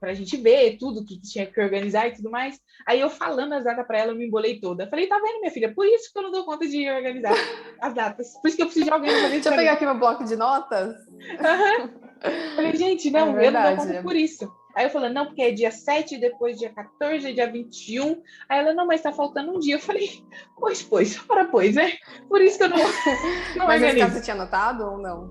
[0.00, 2.60] pra gente ver tudo que tinha que organizar e tudo mais.
[2.86, 4.88] Aí eu falando as datas para ela, eu me embolei toda.
[4.88, 5.74] Falei, tá vendo, minha filha?
[5.74, 7.34] Por isso que eu não dou conta de organizar
[7.80, 8.34] as datas.
[8.40, 10.36] Por isso que eu preciso de alguém pra Deixa eu pegar aqui meu bloco de
[10.36, 10.94] notas.
[11.08, 12.54] Uhum.
[12.54, 14.02] Falei, gente, não, é verdade, eu não dou conta é...
[14.02, 14.52] por isso.
[14.78, 18.22] Aí eu falei, não, porque é dia 7, depois dia 14, dia 21.
[18.48, 19.74] Aí ela, não, mas tá faltando um dia.
[19.74, 20.22] Eu falei,
[20.56, 21.94] pois, pois, para pois, né?
[22.28, 22.76] Por isso que eu não.
[23.56, 25.28] não mas esse caso você tinha anotado ou não?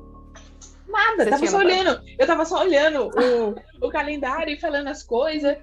[0.86, 1.66] Nada, você tava só notado?
[1.66, 2.02] olhando.
[2.20, 5.58] Eu tava só olhando o, o calendário e falando as coisas.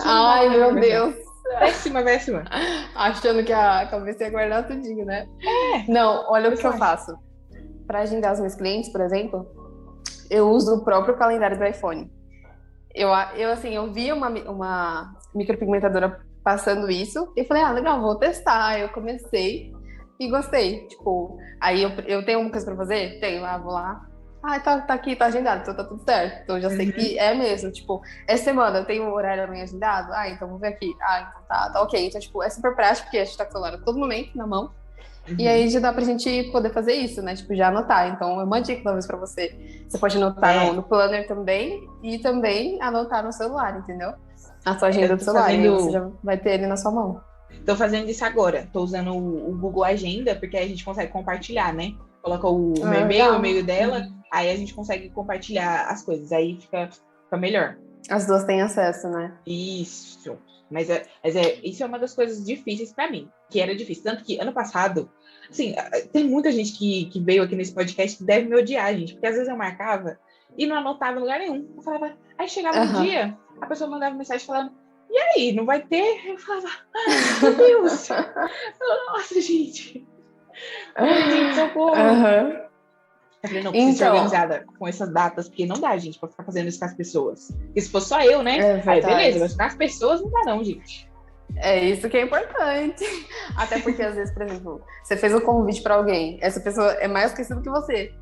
[0.00, 1.14] Ai, meu Deus.
[1.58, 2.44] Péssima, péssima.
[2.94, 5.28] Achando que a cabeça ia guardar tudinho, né?
[5.74, 5.92] É.
[5.92, 7.14] Não, olha o que eu faço.
[7.86, 9.46] Para agendar os meus clientes, por exemplo,
[10.30, 12.10] eu uso o próprio calendário do iPhone.
[12.94, 18.16] Eu, eu assim, eu vi uma, uma micropigmentadora passando isso e falei, ah, legal, vou
[18.16, 18.78] testar.
[18.78, 19.72] Eu comecei
[20.18, 20.86] e gostei.
[20.86, 23.20] Tipo, aí eu, eu tenho uma coisa pra fazer?
[23.20, 24.06] Tenho, lá, vou lá.
[24.42, 26.42] Ah, tá, tá aqui, tá agendado, então tá tudo certo.
[26.42, 27.70] Então já sei que é mesmo.
[27.70, 30.12] Tipo, essa semana eu tenho um horário amanhã agendado?
[30.12, 30.90] Ah, então vou ver aqui.
[31.02, 32.06] Ah, então tá, tá ok.
[32.06, 34.72] Então, tipo, é super prático, porque a gente tá com o todo momento na mão.
[35.28, 35.36] Uhum.
[35.38, 37.34] E aí já dá pra gente poder fazer isso, né?
[37.34, 38.08] Tipo, já anotar.
[38.08, 39.84] Então, é uma dica talvez pra você.
[39.88, 40.66] Você pode anotar é.
[40.66, 44.12] no, no, planner também e também anotar no celular, entendeu?
[44.64, 45.44] A sua agenda do celular.
[45.44, 45.76] Fazendo...
[45.76, 47.20] você já vai ter ele na sua mão.
[47.64, 48.68] Tô fazendo isso agora.
[48.72, 51.94] Tô usando o, o Google Agenda, porque aí a gente consegue compartilhar, né?
[52.22, 54.20] Coloca o, meu e-mail, o e-mail dela, uhum.
[54.30, 56.32] aí a gente consegue compartilhar as coisas.
[56.32, 56.88] Aí fica,
[57.24, 57.76] fica melhor.
[58.08, 59.32] As duas têm acesso, né?
[59.46, 60.36] Isso.
[60.70, 64.04] Mas, é, mas é, isso é uma das coisas difíceis para mim, que era difícil.
[64.04, 65.10] Tanto que ano passado,
[65.50, 65.74] assim,
[66.12, 69.26] tem muita gente que, que veio aqui nesse podcast que deve me odiar, gente, porque
[69.26, 70.18] às vezes eu marcava
[70.56, 71.68] e não anotava em lugar nenhum.
[71.76, 72.98] Eu falava, aí chegava uhum.
[72.98, 74.72] um dia, a pessoa mandava mensagem falando,
[75.10, 76.24] e aí, não vai ter?
[76.24, 78.08] Eu falava, ah, meu Deus!
[79.08, 80.06] Nossa, gente!
[80.94, 81.96] Ai, gente, socorro!
[81.96, 82.69] Uhum.
[83.42, 86.28] Eu falei, não, preciso então, ser organizada com essas datas, porque não dá, gente, pra
[86.28, 87.50] ficar fazendo isso com as pessoas.
[87.66, 88.58] Porque se fosse só eu, né?
[88.58, 91.10] É aí, beleza, mas com as pessoas não dá, não, gente.
[91.56, 93.04] É isso que é importante.
[93.56, 97.08] Até porque, às vezes, por exemplo, você fez um convite para alguém, essa pessoa é
[97.08, 98.12] mais esquecida que você.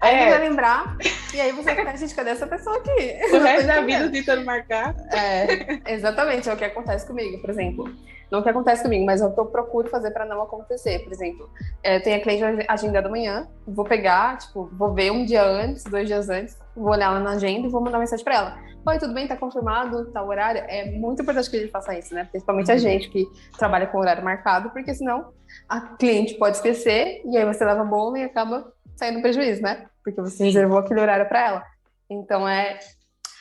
[0.00, 0.30] Aí é.
[0.30, 0.96] vai lembrar,
[1.34, 3.18] e aí você fica, gente, cadê essa pessoa aqui?
[3.32, 4.94] O resto da vida tentando marcar.
[5.12, 7.90] É, exatamente, é o que acontece comigo, por exemplo.
[8.30, 10.98] Não o que acontece comigo, mas é o que eu procuro fazer para não acontecer.
[11.00, 11.48] Por exemplo,
[11.82, 16.08] é, tem a cliente agendada amanhã, vou pegar, tipo, vou ver um dia antes, dois
[16.08, 18.58] dias antes, vou olhar ela na agenda e vou mandar mensagem para ela.
[18.88, 19.26] Oi, tudo bem?
[19.26, 20.06] Tá confirmado?
[20.12, 20.62] Tá o horário?
[20.68, 22.24] É muito importante que a gente faça isso, né?
[22.30, 22.80] Principalmente a uhum.
[22.80, 23.26] gente que
[23.58, 25.32] trabalha com horário marcado, porque senão
[25.68, 29.86] a cliente pode esquecer e aí você leva bolo e acaba saindo prejuízo, né?
[30.02, 30.44] Porque você Sim.
[30.44, 31.64] reservou aquele horário para ela.
[32.10, 32.78] Então é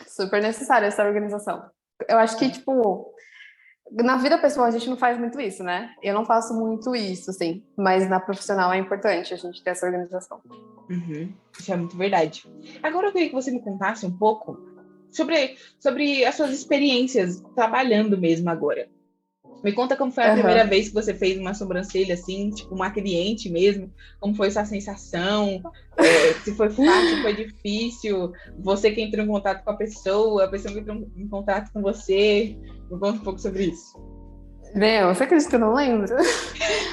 [0.08, 1.64] super necessário essa organização.
[2.08, 3.14] Eu acho que, tipo,
[3.92, 5.92] na vida pessoal a gente não faz muito isso, né?
[6.02, 9.86] Eu não faço muito isso, assim, mas na profissional é importante a gente ter essa
[9.86, 10.42] organização.
[10.90, 11.34] Uhum.
[11.58, 12.44] Isso é muito verdade.
[12.84, 14.60] Agora eu queria que você me contasse um pouco
[15.12, 18.88] sobre, sobre as suas experiências trabalhando mesmo agora.
[19.66, 20.34] Me conta como foi a uhum.
[20.36, 23.92] primeira vez que você fez uma sobrancelha, assim, tipo, uma cliente mesmo.
[24.20, 25.60] Como foi sua sensação?
[25.98, 28.32] É, se foi fácil, foi difícil?
[28.60, 31.82] Você que entrou em contato com a pessoa, a pessoa que entrou em contato com
[31.82, 32.56] você.
[32.92, 34.00] Me conta um pouco sobre isso.
[34.76, 36.16] Meu, você acredita que eu não lembro?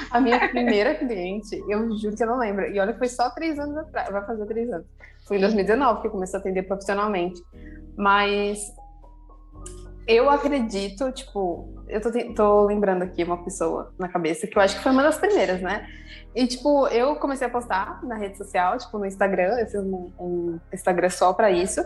[0.09, 2.65] a minha primeira cliente, eu juro que eu não lembro.
[2.65, 4.87] E olha que foi só três anos atrás, vai fazer três anos.
[5.27, 7.39] Foi em 2019 que eu comecei a atender profissionalmente.
[7.95, 8.73] Mas
[10.07, 14.75] eu acredito, tipo, eu tô, tô, lembrando aqui uma pessoa na cabeça que eu acho
[14.77, 15.87] que foi uma das primeiras, né?
[16.35, 20.11] E, tipo, eu comecei a postar na rede social, tipo, no Instagram, eu fiz um,
[20.19, 21.85] um Instagram só para isso,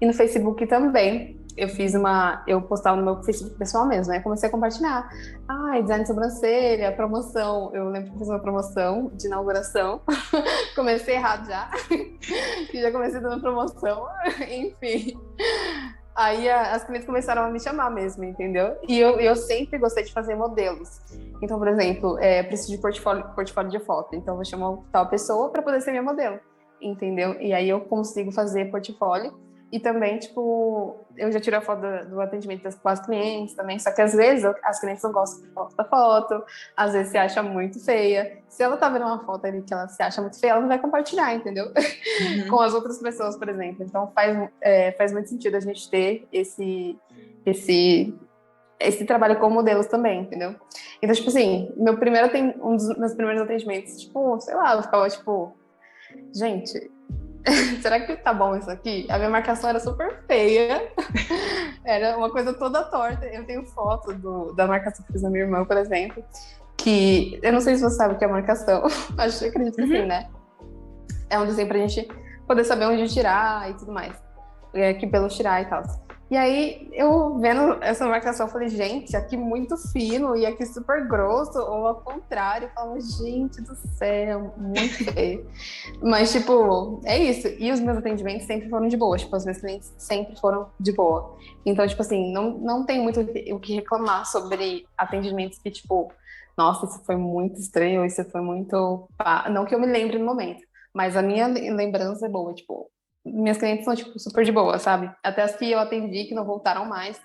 [0.00, 1.38] e no Facebook também.
[1.56, 2.42] Eu fiz uma.
[2.46, 4.20] Eu postava no meu Facebook pessoal mesmo, né?
[4.20, 5.10] Comecei a compartilhar.
[5.46, 7.70] Ah, design de sobrancelha, promoção.
[7.74, 10.00] Eu lembro que fiz uma promoção de inauguração.
[10.74, 11.68] comecei errado já.
[12.72, 14.06] já comecei dando promoção.
[14.48, 15.20] Enfim.
[16.20, 18.76] Aí a, as clientes começaram a me chamar mesmo, entendeu?
[18.86, 21.00] E eu, eu sempre gostei de fazer modelos.
[21.40, 24.14] Então, por exemplo, é, preciso de portfólio, portfólio de foto.
[24.14, 26.38] Então, vou chamar tal pessoa para poder ser minha modelo,
[26.78, 27.40] entendeu?
[27.40, 29.32] E aí eu consigo fazer portfólio
[29.72, 33.54] e também, tipo, eu já tiro a foto do, do atendimento das, com as clientes
[33.54, 36.42] também, só que às vezes as clientes não gostam da foto,
[36.76, 38.38] às vezes se acha muito feia.
[38.48, 40.68] Se ela tá vendo uma foto ali que ela se acha muito feia, ela não
[40.68, 41.66] vai compartilhar, entendeu?
[41.66, 42.48] Uhum.
[42.50, 43.84] com as outras pessoas, por exemplo.
[43.84, 46.98] Então faz, é, faz muito sentido a gente ter esse,
[47.46, 48.12] esse,
[48.80, 50.56] esse trabalho com modelos também, entendeu?
[51.00, 52.28] Então, tipo assim, meu primeiro,
[52.60, 55.56] um dos meus primeiros atendimentos, tipo, sei lá, eu ficava tipo,
[56.34, 56.90] gente,
[57.80, 59.06] será que tá bom isso aqui?
[59.10, 60.90] A minha marcação era super feia,
[61.84, 63.26] era uma coisa toda torta.
[63.26, 66.22] Eu tenho foto do, da marcação que fiz na minha irmã, por exemplo,
[66.76, 68.84] que eu não sei se você sabe o que é marcação,
[69.18, 69.88] acho que acredito que uhum.
[69.88, 70.28] sim, né?
[71.28, 72.08] É um desenho pra gente
[72.46, 74.14] poder saber onde tirar e tudo mais,
[74.74, 75.82] é, que pelo tirar e tal.
[76.30, 81.08] E aí, eu vendo essa marcação, eu falei, gente, aqui muito fino e aqui super
[81.08, 85.50] grosso, ou ao contrário, eu falo, gente do céu, muito feio.
[86.00, 87.48] Mas, tipo, é isso.
[87.58, 90.92] E os meus atendimentos sempre foram de boa, tipo, os meus clientes sempre foram de
[90.92, 91.36] boa.
[91.66, 96.12] Então, tipo assim, não, não tem muito o que reclamar sobre atendimentos que, tipo,
[96.56, 99.08] nossa, isso foi muito estranho, isso foi muito.
[99.50, 100.62] Não que eu me lembre no momento,
[100.94, 102.88] mas a minha lembrança é boa, tipo,
[103.24, 105.10] minhas clientes são, tipo, super de boa, sabe?
[105.22, 107.20] Até as que eu atendi, que não voltaram mais,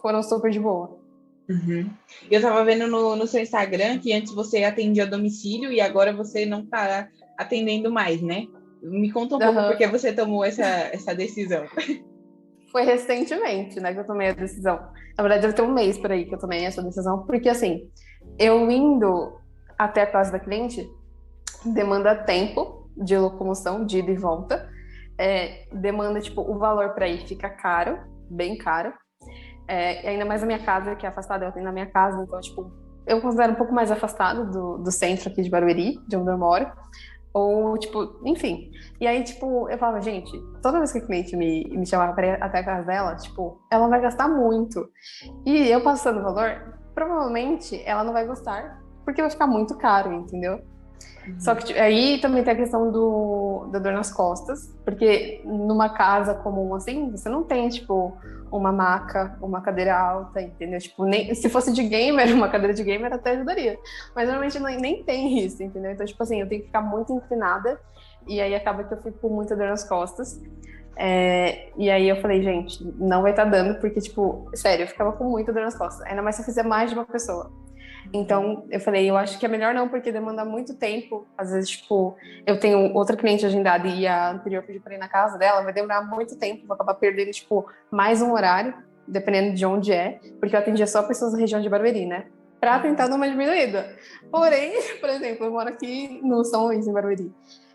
[0.00, 1.00] foram super de boa.
[1.48, 1.90] Uhum.
[2.30, 6.12] Eu tava vendo no, no seu Instagram que antes você atendia a domicílio e agora
[6.12, 8.46] você não tá atendendo mais, né?
[8.82, 9.54] Me conta um uhum.
[9.54, 11.66] pouco porque você tomou essa, essa decisão.
[12.70, 14.76] Foi recentemente, né, que eu tomei a decisão.
[15.16, 17.90] Na verdade, deve ter um mês por aí que eu tomei essa decisão, porque assim,
[18.38, 19.38] eu indo
[19.78, 20.88] até a casa da cliente
[21.66, 24.70] demanda tempo de locomoção, de ida e volta.
[25.22, 27.96] É, demanda, tipo, o valor para ir fica caro,
[28.28, 28.92] bem caro.
[29.68, 32.40] É, ainda mais a minha casa, que é afastada, eu tenho na minha casa, então,
[32.40, 32.72] tipo,
[33.06, 36.36] eu considero um pouco mais afastado do, do centro aqui de Barueri, de onde eu
[36.36, 36.66] moro.
[37.32, 38.72] Ou, tipo, enfim.
[39.00, 42.26] E aí, tipo, eu falava, gente, toda vez que a cliente me, me chamava para
[42.26, 44.88] ir até a casa dela, tipo, ela vai gastar muito.
[45.46, 50.12] E eu passando o valor, provavelmente ela não vai gostar, porque vai ficar muito caro,
[50.12, 50.60] entendeu?
[51.38, 56.34] Só que aí também tem a questão do, da dor nas costas, porque numa casa
[56.34, 58.16] comum assim, você não tem, tipo,
[58.50, 60.78] uma maca, uma cadeira alta, entendeu?
[60.78, 63.78] Tipo, nem, se fosse de gamer, uma cadeira de gamer até ajudaria.
[64.14, 65.92] Mas normalmente nem, nem tem isso, entendeu?
[65.92, 67.80] Então, tipo assim, eu tenho que ficar muito inclinada
[68.26, 70.40] e aí acaba que eu fico com muita dor nas costas.
[70.96, 74.88] É, e aí eu falei, gente, não vai estar tá dando, porque, tipo, sério, eu
[74.88, 76.04] ficava com muita dor nas costas.
[76.06, 77.50] Ainda mais se eu fizer mais de uma pessoa.
[78.12, 81.26] Então, eu falei, eu acho que é melhor não, porque demanda muito tempo.
[81.36, 85.08] Às vezes, tipo, eu tenho outra cliente agendada e a anterior pediu para ir na
[85.08, 88.74] casa dela, vai demorar muito tempo, vou acabar perdendo, tipo, mais um horário,
[89.06, 92.26] dependendo de onde é, porque eu atendia só pessoas da região de Barueri, né?
[92.60, 93.96] Para tentar dar uma diminuída.
[94.30, 97.32] Porém, por exemplo, eu moro aqui no São Luís, em Barueri.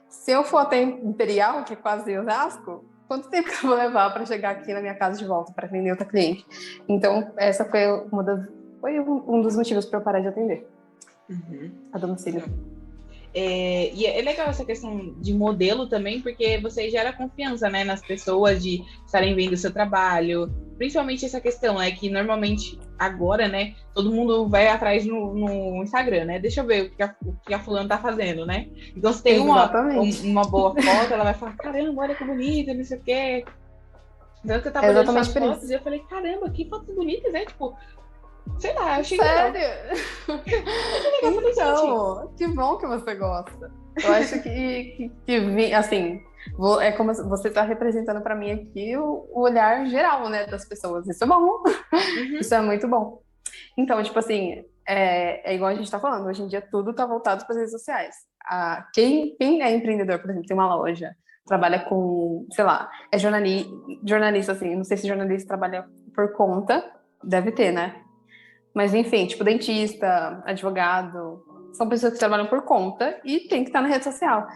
[0.10, 4.14] Se eu for até Imperial, que é quase Osasco, quanto tempo que eu vou levar
[4.14, 6.46] para chegar aqui na minha casa de volta para atender outra cliente?
[6.88, 10.68] Então, essa foi uma das foi um, dos motivos para eu parar de atender
[11.30, 11.72] uhum.
[11.92, 12.44] a domicílio.
[13.34, 18.02] É, e é legal essa questão de modelo também, porque você gera confiança né, nas
[18.02, 20.52] pessoas de estarem vendo o seu trabalho.
[20.78, 26.26] Principalmente essa questão, é que normalmente agora, né, todo mundo vai atrás no, no Instagram,
[26.26, 26.40] né?
[26.40, 28.70] Deixa eu ver o que a, o que a fulana tá fazendo, né?
[28.96, 29.72] Então, se tem uma,
[30.24, 33.46] uma boa foto, ela vai falar, caramba, olha que bonita, não sei o quê.
[34.44, 37.46] Então, eu tava olhando essas fotos e eu falei, caramba, que fotos bonitas, né?
[37.46, 37.76] Tipo,
[38.60, 39.54] Sei lá, eu achei Sério?
[39.54, 41.52] legal.
[41.52, 43.72] então, que bom que você gosta.
[44.04, 46.22] Eu acho que, que, que assim,
[46.82, 51.08] é como você está representando para mim aqui o, o, olhar geral, né, das pessoas.
[51.08, 51.64] Isso é bom.
[51.64, 52.38] Uhum.
[52.40, 53.22] Isso é muito bom.
[53.78, 57.06] Então, tipo assim, é, é igual a gente está falando, hoje em dia tudo está
[57.06, 58.16] voltado para as redes sociais.
[58.46, 63.18] Ah, quem, quem é empreendedor, por exemplo, tem uma loja, trabalha com, sei lá, é
[63.18, 63.72] jornalista,
[64.06, 66.84] jornalista assim, não sei se jornalista trabalha por conta,
[67.24, 68.02] deve ter, né?
[68.74, 73.82] Mas, enfim, tipo, dentista, advogado, são pessoas que trabalham por conta e tem que estar
[73.82, 74.48] na rede social.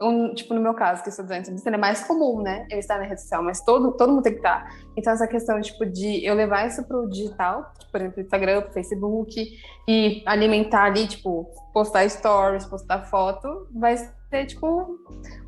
[0.00, 2.66] Um, tipo, no meu caso, que eu sou doente é mais comum, né?
[2.70, 4.68] Eu estar na rede social, mas todo, todo mundo tem que estar.
[4.96, 9.58] Então, essa questão, tipo, de eu levar isso pro digital, tipo, por exemplo, Instagram, Facebook,
[9.88, 14.98] e alimentar ali, tipo, postar stories, postar foto, vai ser, tipo,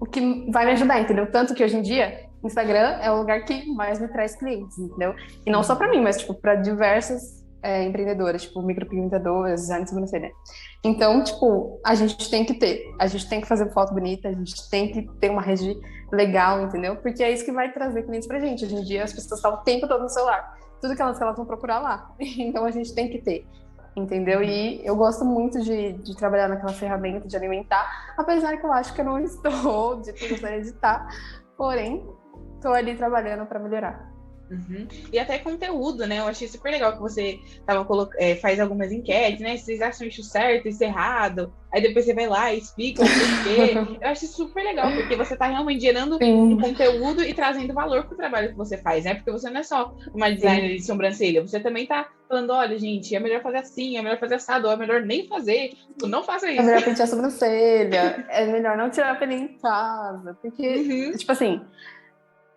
[0.01, 1.31] o que vai me ajudar, entendeu?
[1.31, 5.15] Tanto que hoje em dia, Instagram é o lugar que mais me traz clientes, entendeu?
[5.45, 9.91] E não só para mim, mas, tipo, para diversas é, empreendedoras, tipo, micropigmentadoras, design de
[9.91, 10.31] sobrancelha.
[10.85, 14.33] Então, tipo, a gente tem que ter, a gente tem que fazer foto bonita, a
[14.33, 15.75] gente tem que ter uma rede
[16.13, 16.97] legal, entendeu?
[16.97, 18.67] Porque é isso que vai trazer clientes pra gente.
[18.67, 20.59] Hoje em dia, as pessoas estão o tempo todo no celular.
[20.79, 22.15] Tudo que elas, elas vão procurar lá.
[22.21, 23.47] Então, a gente tem que ter,
[23.97, 24.43] entendeu?
[24.43, 28.93] E eu gosto muito de, de trabalhar naquela ferramenta de alimentar, apesar que eu acho
[28.95, 31.09] que eu não estou de tudo editar,
[31.57, 32.07] porém,
[32.57, 34.14] estou ali trabalhando para melhorar.
[34.51, 34.87] Uhum.
[35.13, 36.19] E até conteúdo, né?
[36.19, 37.87] Eu achei super legal que você tava
[38.19, 39.57] é, faz algumas enquetes, né?
[39.57, 41.53] Vocês acham isso certo, isso errado.
[41.73, 43.99] Aí depois você vai lá e explica o porquê.
[44.01, 46.19] Eu acho super legal, porque você tá realmente gerando
[46.61, 49.15] conteúdo e trazendo valor pro trabalho que você faz, né?
[49.15, 50.77] Porque você não é só uma designer Sim.
[50.77, 54.37] de sobrancelha, você também tá falando, olha, gente, é melhor fazer assim, é melhor fazer
[54.37, 55.71] assado, é melhor nem fazer.
[55.71, 56.61] Tipo, não faça isso.
[56.61, 60.37] É melhor pentear a sobrancelha, é melhor não tirar a pele em casa.
[60.41, 61.13] Porque, uhum.
[61.17, 61.61] tipo assim,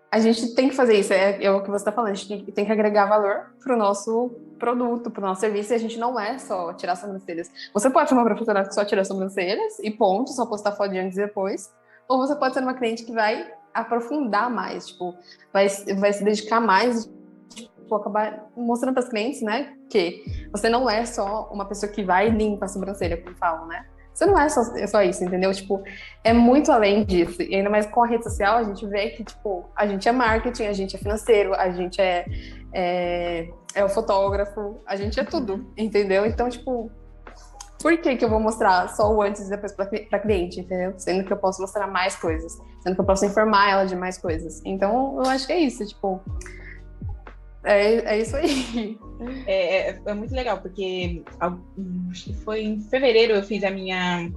[0.09, 2.27] a gente tem que fazer isso, é, é o que você está falando, a gente
[2.27, 5.79] tem, tem que agregar valor para o nosso produto, para o nosso serviço, e a
[5.79, 7.51] gente não é só tirar sobrancelhas.
[7.73, 10.99] Você pode ser uma profissional que só tira sobrancelhas e ponto, só postar foto de
[10.99, 11.73] antes e depois,
[12.07, 15.13] ou você pode ser uma cliente que vai aprofundar mais, tipo,
[15.51, 15.67] vai,
[15.99, 17.09] vai se dedicar mais,
[17.53, 22.03] tipo, acabar mostrando para as clientes, né, que você não é só uma pessoa que
[22.03, 23.85] vai e limpa a sobrancelha, como falam, né?
[24.17, 25.53] Você não é só, é só isso, entendeu?
[25.53, 25.83] Tipo,
[26.23, 27.39] é muito além disso.
[27.39, 30.11] E ainda mais com a rede social, a gente vê que, tipo, a gente é
[30.11, 32.25] marketing, a gente é financeiro, a gente é,
[32.73, 36.25] é, é o fotógrafo, a gente é tudo, entendeu?
[36.25, 36.89] Então, tipo,
[37.79, 40.95] por que, que eu vou mostrar só o antes e depois para cliente, entendeu?
[40.97, 44.17] Sendo que eu posso mostrar mais coisas, sendo que eu posso informar ela de mais
[44.17, 44.63] coisas.
[44.65, 46.19] Então, eu acho que é isso, tipo.
[47.67, 48.97] É, é isso aí.
[49.45, 54.31] É, é, é, muito legal, porque acho que foi em fevereiro eu fiz a minha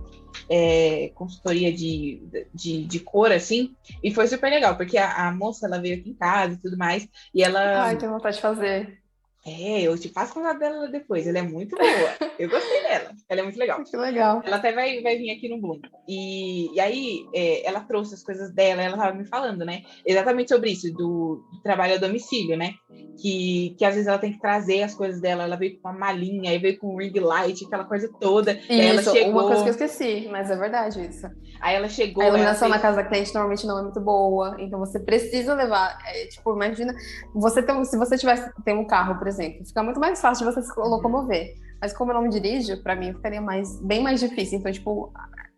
[0.49, 2.23] é, consultoria de,
[2.55, 6.11] de, de, cor, assim, e foi super legal, porque a, a, moça ela veio aqui
[6.11, 7.85] em casa e tudo mais, e ela.
[7.85, 9.00] Ai, tenho vontade de fazer.
[9.45, 11.27] É, eu te passo contato dela depois.
[11.27, 12.31] Ela é muito boa.
[12.39, 13.11] Eu gostei dela.
[13.29, 13.83] Ela é muito legal.
[13.83, 14.43] Que legal.
[14.45, 15.81] Ela até vai, vai vir aqui no Bloom.
[16.07, 19.83] E, e aí, é, ela trouxe as coisas dela, ela estava me falando, né?
[20.05, 22.75] Exatamente sobre isso, do, do, trabalho a domicílio, né?
[23.21, 25.45] Que, que às vezes ela tem que trazer as coisas dela.
[25.45, 28.53] Ela veio com uma malinha, aí veio com um ring light, aquela coisa toda.
[28.53, 29.33] Isso, ela chegou...
[29.33, 31.27] uma coisa que eu esqueci, mas é verdade isso.
[31.61, 32.23] Aí ela chegou.
[32.23, 32.71] A iluminação fez...
[32.73, 35.99] na casa da cliente normalmente não é muito boa, então você precisa levar.
[36.07, 36.95] É, tipo, imagina,
[37.35, 40.55] você tem, se você tivesse tem um carro, por exemplo, fica muito mais fácil de
[40.55, 41.55] você se locomover.
[41.81, 44.59] Mas como eu não me dirijo, para mim ficaria mais, bem mais difícil.
[44.59, 45.13] Então, tipo,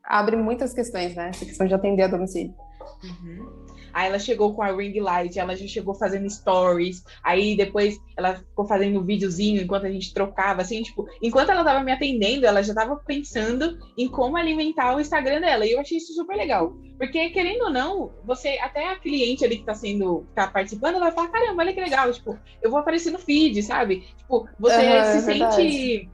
[0.04, 1.30] abre muitas questões, né?
[1.30, 2.54] Essa questão de atender a domicílio.
[3.02, 3.61] Uhum.
[3.92, 7.02] Aí ela chegou com a ring light, ela já chegou fazendo stories.
[7.22, 11.64] Aí depois ela ficou fazendo um videozinho enquanto a gente trocava, assim, tipo, enquanto ela
[11.64, 15.66] tava me atendendo, ela já tava pensando em como alimentar o Instagram dela.
[15.66, 16.72] E eu achei isso super legal.
[16.98, 21.10] Porque, querendo ou não, você, até a cliente ali que tá sendo, tá participando, vai
[21.10, 24.06] falar, caramba, olha que legal, tipo, eu vou aparecer no feed, sabe?
[24.16, 26.08] Tipo, você uhum, se é sente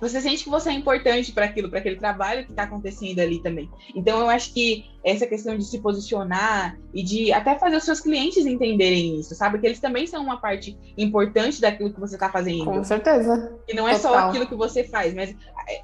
[0.00, 3.42] você sente que você é importante para aquilo, para aquele trabalho que está acontecendo ali
[3.42, 3.68] também.
[3.94, 8.00] Então, eu acho que essa questão de se posicionar e de até fazer os seus
[8.00, 9.58] clientes entenderem isso, sabe?
[9.58, 12.64] Que eles também são uma parte importante daquilo que você está fazendo.
[12.64, 13.58] Com certeza.
[13.66, 14.12] E não é Total.
[14.12, 15.34] só aquilo que você faz, mas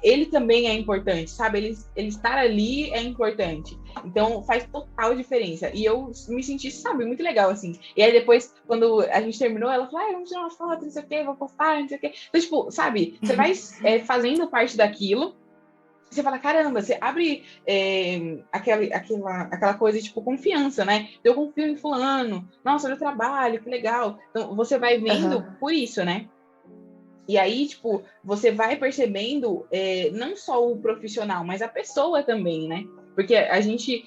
[0.01, 1.57] ele também é importante, sabe?
[1.59, 3.77] Ele, ele estar ali é importante.
[4.03, 5.71] Então, faz total diferença.
[5.73, 7.79] E eu me senti, sabe, muito legal, assim.
[7.95, 10.91] E aí, depois, quando a gente terminou, ela falou, ah, vamos tirar uma foto, não
[10.91, 12.13] sei o quê, vou postar, não sei o quê.
[12.29, 13.17] Então, tipo, sabe?
[13.21, 15.35] Você vai é, fazendo parte daquilo
[16.15, 21.09] você fala, caramba, você abre é, aquela, aquela, aquela coisa, tipo, confiança, né?
[21.23, 24.17] Eu confio em fulano, nossa, olha o trabalho, que legal.
[24.29, 25.53] Então, você vai vendo uhum.
[25.59, 26.27] por isso, né?
[27.27, 32.67] E aí, tipo, você vai percebendo é, não só o profissional, mas a pessoa também,
[32.67, 32.85] né?
[33.15, 34.05] Porque a gente,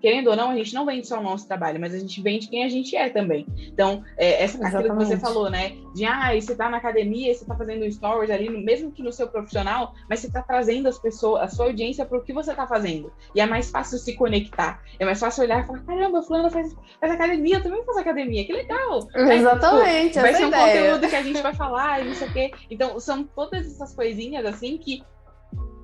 [0.00, 2.48] querendo ou não, a gente não vende só o nosso trabalho, mas a gente vende
[2.48, 3.44] quem a gente é também.
[3.58, 5.72] Então, é, essa, aquilo que você falou, né?
[5.94, 9.26] De, ah, você tá na academia, você tá fazendo stories ali, mesmo que no seu
[9.28, 12.66] profissional, mas você tá trazendo as pessoas, a sua audiência para o que você tá
[12.66, 13.12] fazendo.
[13.34, 14.80] E é mais fácil se conectar.
[14.98, 18.44] É mais fácil olhar e falar, caramba, fulano faz, faz academia, eu também faço academia,
[18.44, 19.08] que legal.
[19.14, 19.88] Exatamente.
[19.88, 20.66] Aí, tipo, vai ser um ideia.
[20.66, 22.50] conteúdo que a gente vai falar e não sei o quê.
[22.70, 25.02] Então, são todas essas coisinhas assim que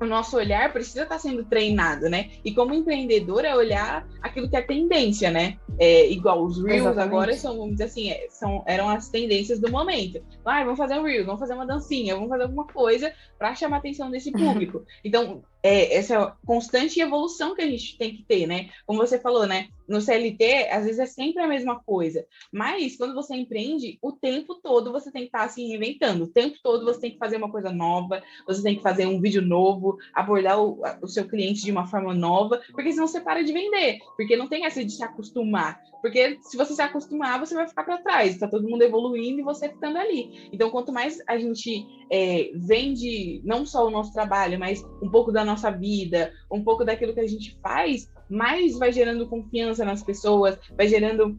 [0.00, 2.30] o nosso olhar precisa estar sendo treinado, né?
[2.44, 5.58] E como empreendedor é olhar aquilo que é tendência, né?
[5.78, 7.06] É, igual os Reels Exatamente.
[7.06, 10.22] agora são, vamos dizer assim, é, são, eram as tendências do momento.
[10.44, 13.76] Ah, vamos fazer um Reels, vamos fazer uma dancinha, vamos fazer alguma coisa para chamar
[13.76, 14.84] a atenção desse público.
[15.04, 18.68] Então, é, essa constante evolução que a gente tem que ter, né?
[18.86, 19.68] Como você falou, né?
[19.88, 22.26] No CLT, às vezes é sempre a mesma coisa.
[22.52, 26.24] Mas quando você empreende, o tempo todo você tem que estar se reinventando.
[26.24, 29.20] O tempo todo você tem que fazer uma coisa nova, você tem que fazer um
[29.20, 33.42] vídeo novo, abordar o, o seu cliente de uma forma nova, porque senão você para
[33.42, 34.00] de vender.
[34.18, 35.80] Porque não tem essa de se acostumar.
[36.02, 38.34] Porque se você se acostumar, você vai ficar para trás.
[38.34, 40.50] Está todo mundo evoluindo e você ficando ali.
[40.52, 45.32] Então, quanto mais a gente é, vende não só o nosso trabalho, mas um pouco
[45.32, 50.02] da nossa vida, um pouco daquilo que a gente faz, mais vai gerando confiança nas
[50.02, 51.38] pessoas, vai gerando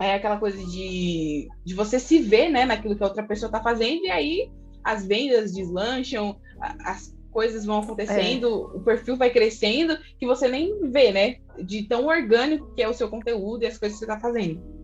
[0.00, 3.62] é, aquela coisa de, de você se ver né, naquilo que a outra pessoa está
[3.62, 4.50] fazendo, e aí
[4.82, 6.36] as vendas deslancham,
[6.84, 8.76] as coisas vão acontecendo, é.
[8.78, 11.36] o perfil vai crescendo, que você nem vê, né?
[11.62, 14.79] De tão orgânico que é o seu conteúdo e as coisas que você está fazendo.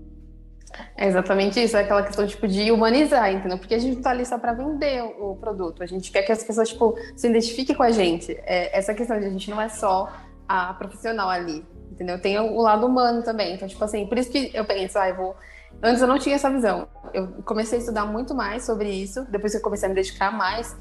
[0.96, 3.58] É exatamente isso, é aquela questão tipo de humanizar, entendeu?
[3.58, 6.32] Porque a gente não tá ali só para vender o, produto, a gente quer que
[6.32, 8.32] as pessoas tipo se identifiquem com a gente.
[8.44, 10.12] É, essa questão de a gente não é só
[10.48, 12.20] a profissional ali, entendeu?
[12.20, 13.54] Tem o, lado humano também.
[13.54, 15.36] Então, tipo assim, por isso que eu penso, ah, eu vou
[15.82, 16.88] Antes eu não tinha essa visão.
[17.12, 20.30] Eu comecei a estudar muito mais sobre isso, depois que eu comecei a me dedicar
[20.30, 20.74] mais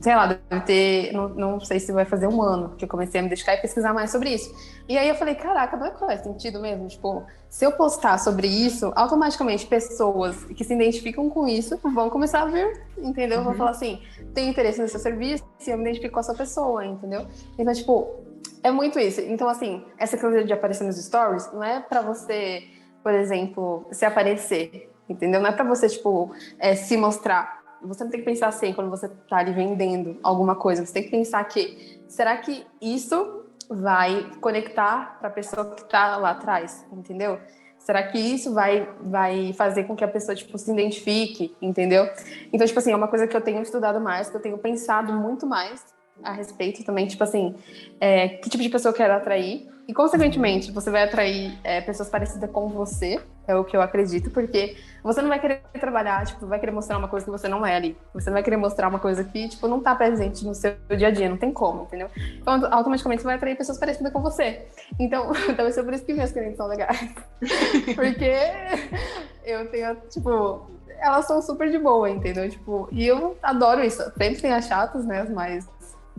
[0.00, 3.20] sei lá, deve ter, não, não sei se vai fazer um ano que eu comecei
[3.20, 4.52] a me dedicar e pesquisar mais sobre isso.
[4.88, 6.88] E aí eu falei, caraca, não é faz sentido mesmo?
[6.88, 12.42] Tipo, se eu postar sobre isso, automaticamente pessoas que se identificam com isso vão começar
[12.42, 13.38] a ver, entendeu?
[13.38, 13.44] Uhum.
[13.44, 14.02] Vão falar assim,
[14.34, 17.26] tem interesse no seu serviço, e eu me identifico com essa pessoa, entendeu?
[17.56, 18.16] Então, tipo,
[18.64, 19.20] é muito isso.
[19.20, 22.64] Então, assim, essa coisa de aparecer nos stories não é para você,
[23.00, 25.40] por exemplo, se aparecer, entendeu?
[25.40, 28.90] Não é para você, tipo, é, se mostrar você não tem que pensar assim quando
[28.90, 30.84] você está ali vendendo alguma coisa.
[30.84, 36.16] Você tem que pensar que será que isso vai conectar para a pessoa que está
[36.16, 37.38] lá atrás, entendeu?
[37.78, 42.08] Será que isso vai, vai fazer com que a pessoa tipo, se identifique, entendeu?
[42.52, 45.12] Então, tipo assim, é uma coisa que eu tenho estudado mais, que eu tenho pensado
[45.12, 45.84] muito mais
[46.22, 47.56] a respeito também, tipo assim,
[48.00, 49.68] é, que tipo de pessoa eu quero atrair.
[49.88, 54.30] E, consequentemente, você vai atrair é, pessoas parecidas com você, é o que eu acredito,
[54.30, 57.66] porque você não vai querer trabalhar, tipo, vai querer mostrar uma coisa que você não
[57.66, 57.96] é ali.
[58.14, 61.08] Você não vai querer mostrar uma coisa que, tipo, não tá presente no seu dia
[61.08, 62.08] a dia, não tem como, entendeu?
[62.40, 64.66] Então, automaticamente você vai atrair pessoas parecidas com você.
[65.00, 67.12] Então, talvez seja por isso que minhas clientes são legais.
[67.96, 68.32] porque
[69.44, 70.70] eu tenho, tipo,
[71.00, 72.48] elas são super de boa, entendeu?
[72.48, 74.02] Tipo, e eu adoro isso.
[74.16, 75.22] Sempre tem as chatas, né?
[75.22, 75.66] As mais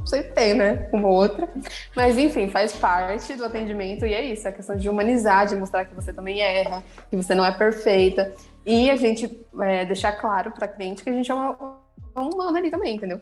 [0.05, 0.89] sempre tem, né?
[0.91, 1.47] Uma ou outra.
[1.95, 4.47] Mas, enfim, faz parte do atendimento e é isso.
[4.47, 7.51] É a questão de humanizar, de mostrar que você também erra, que você não é
[7.51, 8.33] perfeita.
[8.65, 11.77] E a gente é, deixar claro para cliente que a gente é uma,
[12.15, 13.19] uma humana ali também, entendeu?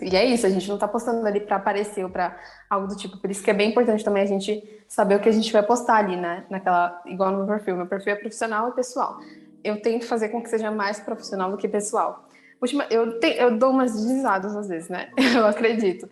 [0.00, 2.36] E é isso, a gente não tá postando ali para aparecer ou para
[2.68, 3.18] algo do tipo.
[3.18, 5.62] Por isso que é bem importante também a gente saber o que a gente vai
[5.62, 6.44] postar ali, né?
[6.50, 7.76] Naquela, igual no meu perfil.
[7.76, 9.18] Meu perfil é profissional e pessoal.
[9.62, 12.28] Eu tento fazer com que seja mais profissional do que pessoal.
[12.62, 15.10] Última, eu, te, eu dou umas deslizadas às vezes, né?
[15.36, 16.08] Eu acredito.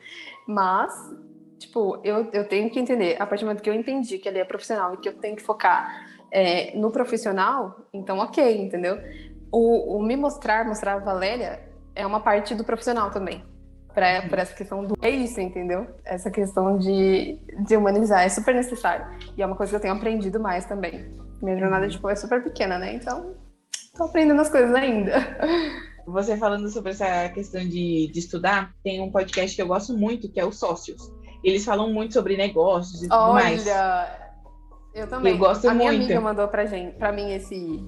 [0.49, 0.93] Mas,
[1.61, 4.41] tipo, eu, eu tenho que entender, a partir do momento que eu entendi que ele
[4.41, 8.99] é profissional e que eu tenho que focar é, no profissional, então ok, entendeu?
[9.53, 11.61] O, o, me mostrar, mostrar a Valéria,
[11.95, 13.45] é uma parte do profissional também.
[13.95, 14.09] Para
[14.41, 14.95] essa questão do.
[15.03, 15.87] É isso, entendeu?
[16.05, 19.07] Essa questão de, de humanizar é super necessário.
[19.37, 21.13] E é uma coisa que eu tenho aprendido mais também.
[21.41, 21.91] Minha jornada, uhum.
[21.91, 22.95] tipo, é super pequena, né?
[22.95, 23.35] Então,
[23.97, 25.15] tô aprendendo as coisas ainda.
[26.07, 30.29] Você falando sobre essa questão de, de estudar, tem um podcast que eu gosto muito,
[30.29, 31.13] que é o Sócios.
[31.43, 33.67] Eles falam muito sobre negócios e tudo Olha, mais.
[33.67, 34.33] Olha,
[34.95, 35.33] eu também.
[35.33, 35.89] Eu gosto A muito.
[35.89, 37.83] minha amiga mandou pra, gente, pra mim esse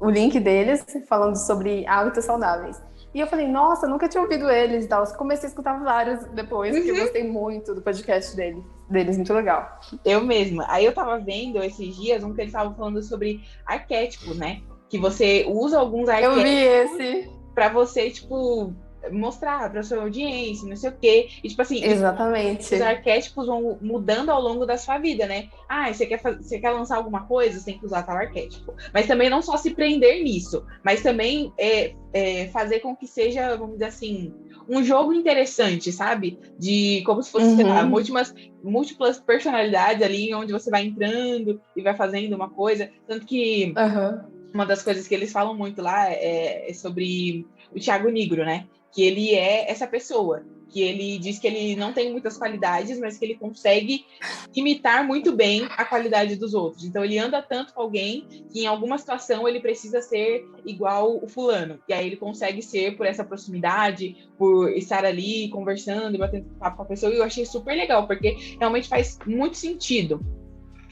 [0.00, 2.80] o link deles falando sobre hábitos saudáveis.
[3.14, 5.06] E eu falei, nossa, nunca tinha ouvido eles e tal.
[5.14, 6.82] Comecei a escutar vários depois, uhum.
[6.82, 9.80] porque eu gostei muito do podcast deles, deles, muito legal.
[10.04, 10.66] Eu mesma.
[10.68, 14.60] Aí eu tava vendo esses dias um que eles estavam falando sobre arquétipo, né?
[14.88, 16.38] Que você usa alguns arquétipos.
[16.38, 17.30] Eu vi esse.
[17.54, 18.74] Pra você, tipo,
[19.10, 21.28] mostrar para sua audiência, não sei o quê.
[21.42, 22.74] E, tipo assim, Exatamente.
[22.74, 25.48] os arquétipos vão mudando ao longo da sua vida, né?
[25.68, 28.74] Ah, você quer, fazer, você quer lançar alguma coisa, você tem que usar tal arquétipo.
[28.92, 33.56] Mas também não só se prender nisso, mas também é, é fazer com que seja,
[33.56, 34.34] vamos dizer assim,
[34.68, 36.38] um jogo interessante, sabe?
[36.58, 37.56] De como se fosse, uhum.
[37.56, 37.90] sei lá, uhum.
[37.90, 42.90] múltiplas, múltiplas personalidades ali, onde você vai entrando e vai fazendo uma coisa.
[43.06, 43.72] Tanto que.
[43.76, 48.44] Uhum uma das coisas que eles falam muito lá é, é sobre o Thiago Negro,
[48.44, 48.66] né?
[48.90, 53.18] Que ele é essa pessoa, que ele diz que ele não tem muitas qualidades, mas
[53.18, 54.06] que ele consegue
[54.54, 56.84] imitar muito bem a qualidade dos outros.
[56.84, 61.28] Então ele anda tanto com alguém que em alguma situação ele precisa ser igual o
[61.28, 61.78] fulano.
[61.86, 66.78] E aí ele consegue ser por essa proximidade, por estar ali conversando e batendo papo
[66.78, 67.12] com a pessoa.
[67.12, 70.24] E eu achei super legal, porque realmente faz muito sentido.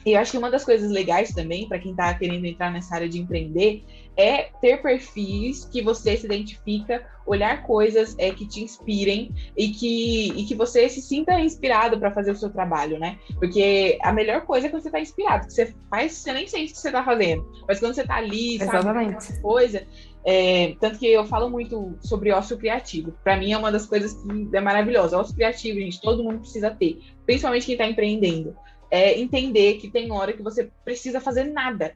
[0.05, 2.93] E eu acho que uma das coisas legais também, para quem está querendo entrar nessa
[2.93, 3.83] área de empreender,
[4.15, 10.27] é ter perfis que você se identifica, olhar coisas é, que te inspirem e que,
[10.35, 13.17] e que você se sinta inspirado para fazer o seu trabalho, né?
[13.39, 16.71] Porque a melhor coisa é quando você está inspirado, que você faz, você nem sente
[16.71, 19.23] o que você está fazendo, mas quando você está ali, Exatamente.
[19.23, 19.87] sabe, coisa,
[20.23, 23.11] é, tanto que eu falo muito sobre ócio criativo.
[23.23, 25.17] Para mim é uma das coisas que é maravilhosa.
[25.17, 28.55] Ócio criativo, gente, todo mundo precisa ter, principalmente quem está empreendendo
[28.95, 31.93] é entender que tem hora que você precisa fazer nada.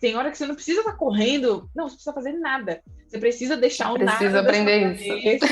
[0.00, 2.82] Tem hora que você não precisa estar tá correndo, não, você precisa fazer nada.
[3.08, 4.18] Você precisa deixar o precisa nada.
[4.18, 5.46] Precisa aprender isso.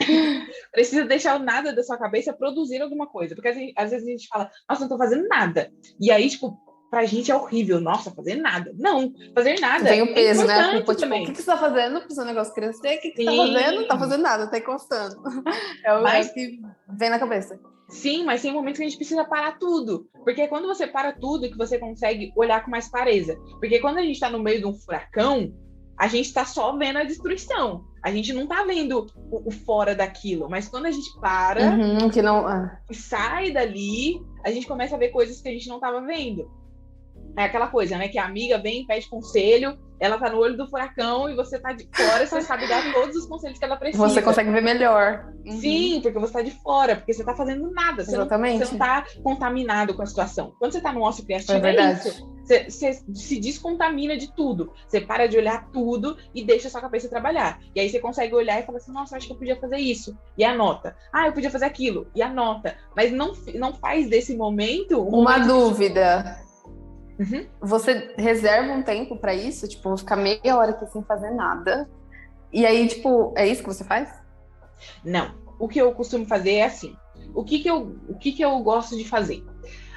[0.72, 3.34] precisa deixar o nada da sua cabeça produzir alguma coisa.
[3.34, 5.70] Porque às vezes a gente fala, nossa, não tô fazendo nada.
[6.00, 6.58] E aí, tipo,
[6.90, 8.72] pra gente é horrível, nossa, fazer nada.
[8.76, 9.84] Não, fazer nada.
[9.84, 10.78] Tem o é peso, é né?
[10.78, 12.96] Tipo, tipo, o que, que você tá fazendo pro seu negócio crescer?
[12.96, 13.80] O que, que você tá fazendo?
[13.80, 15.22] Não tá fazendo nada, tá encostando.
[15.84, 16.32] É o Mas...
[16.32, 16.60] que
[16.98, 17.58] vem na cabeça.
[17.90, 20.08] Sim, mas tem momentos que a gente precisa parar tudo.
[20.24, 23.36] Porque é quando você para tudo que você consegue olhar com mais clareza.
[23.58, 25.52] Porque quando a gente está no meio de um furacão,
[25.98, 27.84] a gente está só vendo a destruição.
[28.02, 30.48] A gente não está vendo o, o, fora daquilo.
[30.48, 32.80] Mas quando a gente para uhum, que não, ah.
[32.88, 36.50] e sai dali, a gente começa a ver coisas que a gente não estava vendo.
[37.36, 38.08] É aquela coisa, né?
[38.08, 41.72] Que a amiga vem, pede conselho, ela tá no olho do furacão e você tá
[41.72, 44.08] de fora, você sabe dar todos os conselhos que ela precisa.
[44.08, 45.30] Você consegue ver melhor.
[45.44, 45.60] Uhum.
[45.60, 48.02] Sim, porque você tá de fora, porque você tá fazendo nada.
[48.02, 48.58] Você Exatamente.
[48.58, 50.54] Não, você não tá contaminado com a situação.
[50.58, 52.08] Quando você tá no ócio criativo, é, verdade.
[52.08, 52.40] é isso.
[52.42, 54.72] Você, você, se descontamina de tudo.
[54.88, 57.60] Você para de olhar tudo e deixa a sua cabeça trabalhar.
[57.74, 60.18] E aí você consegue olhar e falar assim, nossa, acho que eu podia fazer isso.
[60.36, 60.96] E anota.
[61.12, 62.08] Ah, eu podia fazer aquilo.
[62.14, 62.76] E anota.
[62.96, 65.00] Mas não, não faz desse momento...
[65.00, 66.40] Um Uma momento dúvida.
[67.20, 67.46] Uhum.
[67.60, 71.86] Você reserva um tempo para isso, tipo, ficar meia hora aqui sem fazer nada.
[72.50, 74.10] E aí, tipo, é isso que você faz?
[75.04, 75.34] Não.
[75.58, 76.96] O que eu costumo fazer é assim.
[77.34, 79.44] O que que eu, o que que eu gosto de fazer?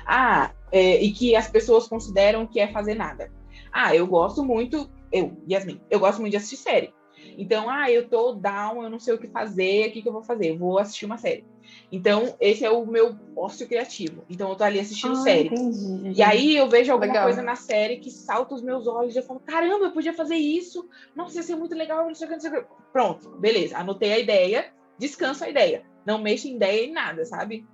[0.06, 3.32] Ah, é, e que as pessoas consideram que é fazer nada.
[3.72, 6.94] Ah, eu gosto muito, eu, Yasmin, eu gosto muito de assistir série.
[7.38, 10.14] Então, ah, eu tô down, eu não sei o que fazer, o que, que eu
[10.14, 10.52] vou fazer?
[10.52, 11.46] Eu vou assistir uma série.
[11.92, 14.24] Então, esse é o meu ócio criativo.
[14.30, 15.48] Então, eu tô ali assistindo ah, série.
[15.48, 16.20] Entendi.
[16.20, 17.26] E aí eu vejo alguma legal.
[17.26, 20.36] coisa na série que salta os meus olhos e eu falo, caramba, eu podia fazer
[20.36, 20.88] isso.
[21.16, 22.68] Nossa, ia ser muito legal, não sei o que, não sei o que.
[22.92, 23.78] Pronto, beleza.
[23.78, 25.84] Anotei a ideia, descanso a ideia.
[26.06, 27.66] Não mexo em ideia em nada, sabe?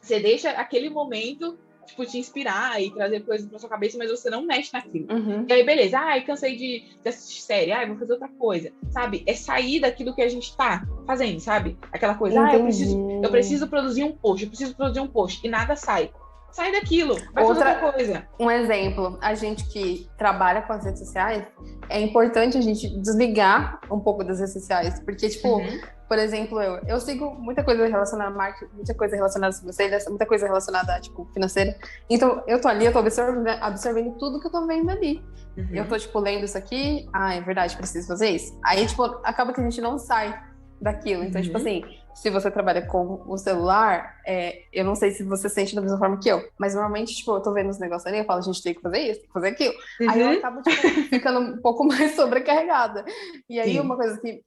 [0.00, 4.30] Você deixa aquele momento tipo, te inspirar e trazer coisas pra sua cabeça, mas você
[4.30, 5.06] não mexe naquilo.
[5.10, 5.46] Uhum.
[5.48, 9.24] E aí, beleza, ai, cansei de, de, assistir série, ai, vou fazer outra coisa, sabe?
[9.26, 11.76] É sair daquilo que a gente tá fazendo, sabe?
[11.90, 15.44] Aquela coisa, ah, eu preciso, eu preciso produzir um post, eu preciso produzir um post,
[15.44, 16.10] e nada sai.
[16.50, 18.28] Sai daquilo, vai outra, fazer outra coisa.
[18.40, 21.44] Um exemplo, a gente que trabalha com as redes sociais,
[21.88, 26.60] é importante a gente desligar um pouco das redes sociais, porque, tipo, uhum por exemplo,
[26.60, 30.46] eu, eu sigo muita coisa relacionada a marketing, muita coisa relacionada a vocês, muita coisa
[30.46, 31.76] relacionada a, tipo, financeira.
[32.08, 35.22] Então, eu tô ali, eu tô absorvendo, absorvendo tudo que eu tô vendo ali.
[35.54, 35.68] Uhum.
[35.70, 38.58] Eu tô, tipo, lendo isso aqui, ah, é verdade, preciso fazer isso.
[38.64, 40.34] Aí, tipo, acaba que a gente não sai
[40.80, 41.24] daquilo.
[41.24, 41.46] Então, uhum.
[41.46, 41.84] tipo assim,
[42.20, 45.98] se você trabalha com o celular, é, eu não sei se você sente da mesma
[45.98, 48.42] forma que eu, mas normalmente, tipo, eu tô vendo os negócios ali, eu falo, a
[48.42, 49.74] gente tem que fazer isso, tem que fazer aquilo.
[50.00, 50.10] Uhum.
[50.10, 50.38] Aí eu uhum.
[50.38, 53.04] acabo, tipo, ficando um pouco mais sobrecarregada.
[53.48, 53.80] E aí, Sim.
[53.80, 54.42] uma coisa que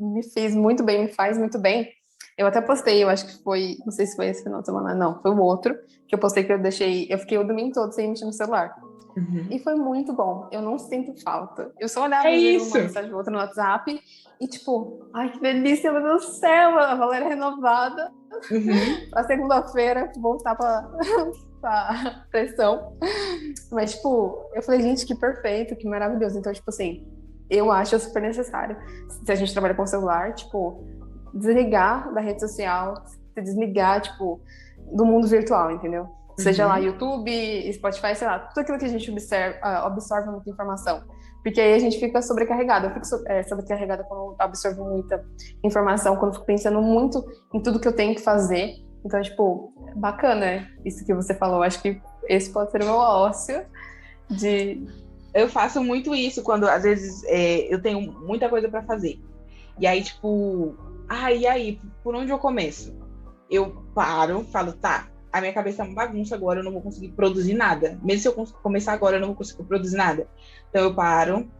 [0.00, 1.92] me fez muito bem, me faz muito bem.
[2.38, 4.94] Eu até postei, eu acho que foi, não sei se foi esse final de semana,
[4.94, 5.76] não, foi o outro,
[6.08, 8.74] que eu postei que eu deixei, eu fiquei o domingo todo sem mexer no celular.
[9.16, 9.46] Uhum.
[9.50, 10.48] E foi muito bom.
[10.50, 11.72] Eu não sinto falta.
[11.78, 12.76] Eu só olhava é isso.
[12.76, 14.00] uma mensagem outra no WhatsApp
[14.40, 18.10] e tipo, ai que delícia, meu Deus do céu, a Valéria renovada.
[18.50, 19.10] Uhum.
[19.10, 20.90] pra segunda-feira voltar pra,
[21.60, 22.96] pra pressão.
[23.70, 26.38] Mas, tipo, eu falei, gente, que perfeito, que maravilhoso.
[26.38, 27.06] Então, tipo assim,
[27.48, 28.76] eu acho super necessário.
[29.24, 30.82] Se a gente trabalha com celular, tipo,
[31.34, 34.40] desligar da rede social, se desligar, tipo,
[34.92, 36.08] do mundo virtual, entendeu?
[36.38, 36.68] Seja uhum.
[36.70, 41.02] lá YouTube, Spotify, sei lá, tudo aquilo que a gente observa, uh, absorve muita informação.
[41.42, 42.86] Porque aí a gente fica sobrecarregado.
[42.86, 45.24] Eu fico so, é, sobrecarregada quando absorvo muita
[45.62, 48.76] informação, quando fico pensando muito em tudo que eu tenho que fazer.
[49.04, 51.62] Então, tipo, bacana isso que você falou.
[51.62, 53.66] Acho que esse pode ser o meu ócio
[54.30, 54.86] de
[55.34, 59.20] eu faço muito isso quando às vezes é, eu tenho muita coisa para fazer.
[59.78, 60.76] E aí, tipo,
[61.08, 62.94] ah, e aí, por onde eu começo?
[63.50, 67.08] Eu paro, falo, tá, a minha cabeça é uma bagunça agora, eu não vou conseguir
[67.08, 67.98] produzir nada.
[68.02, 70.28] Mesmo se eu começar agora, eu não vou conseguir produzir nada.
[70.68, 71.50] Então eu paro.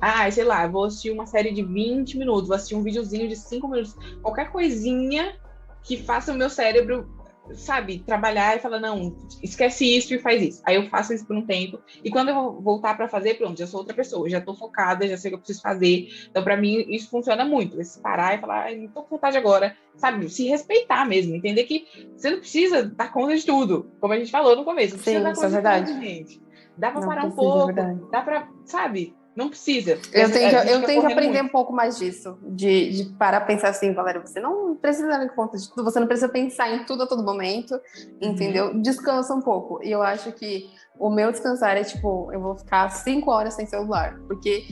[0.00, 3.36] Ah, sei lá, vou assistir uma série de 20 minutos, vou assistir um videozinho de
[3.36, 3.94] 5 minutos.
[4.22, 5.36] Qualquer coisinha
[5.82, 7.19] que faça o meu cérebro
[7.54, 10.62] sabe, trabalhar e falar, não, esquece isso e faz isso.
[10.64, 11.80] Aí eu faço isso por um tempo.
[12.02, 15.06] E quando eu vou voltar para fazer, pronto, já sou outra pessoa, já tô focada,
[15.06, 16.08] já sei o que eu preciso fazer.
[16.30, 17.80] Então, para mim, isso funciona muito.
[17.80, 20.28] Esse parar e falar, não tô com vontade agora, sabe?
[20.28, 21.86] Se respeitar mesmo, entender que
[22.16, 24.96] você não precisa dar conta de tudo, como a gente falou no começo.
[24.96, 25.92] Não Sim, dar isso é verdade.
[25.92, 26.42] Tudo, gente.
[26.76, 29.14] Dá para parar precisa, um pouco, é dá para, sabe?
[29.40, 29.98] Não precisa.
[30.12, 31.46] Eu tenho que, eu tenho que aprender muito.
[31.46, 35.56] um pouco mais disso, de, de parar pensar assim, Valéria, você não precisa dar conta
[35.56, 37.80] de tudo, você não precisa pensar em tudo a todo momento, uhum.
[38.20, 38.78] entendeu?
[38.82, 39.82] Descansa um pouco.
[39.82, 40.68] E eu acho que
[40.98, 44.66] o meu descansar é tipo, eu vou ficar cinco horas sem celular, porque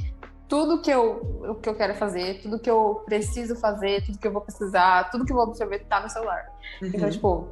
[0.47, 4.27] tudo que eu, o que eu quero fazer, tudo que eu preciso fazer, tudo que
[4.27, 6.45] eu vou precisar, tudo que eu vou absorver tá no celular.
[6.77, 6.95] Então, uhum.
[6.95, 7.49] Então, tipo,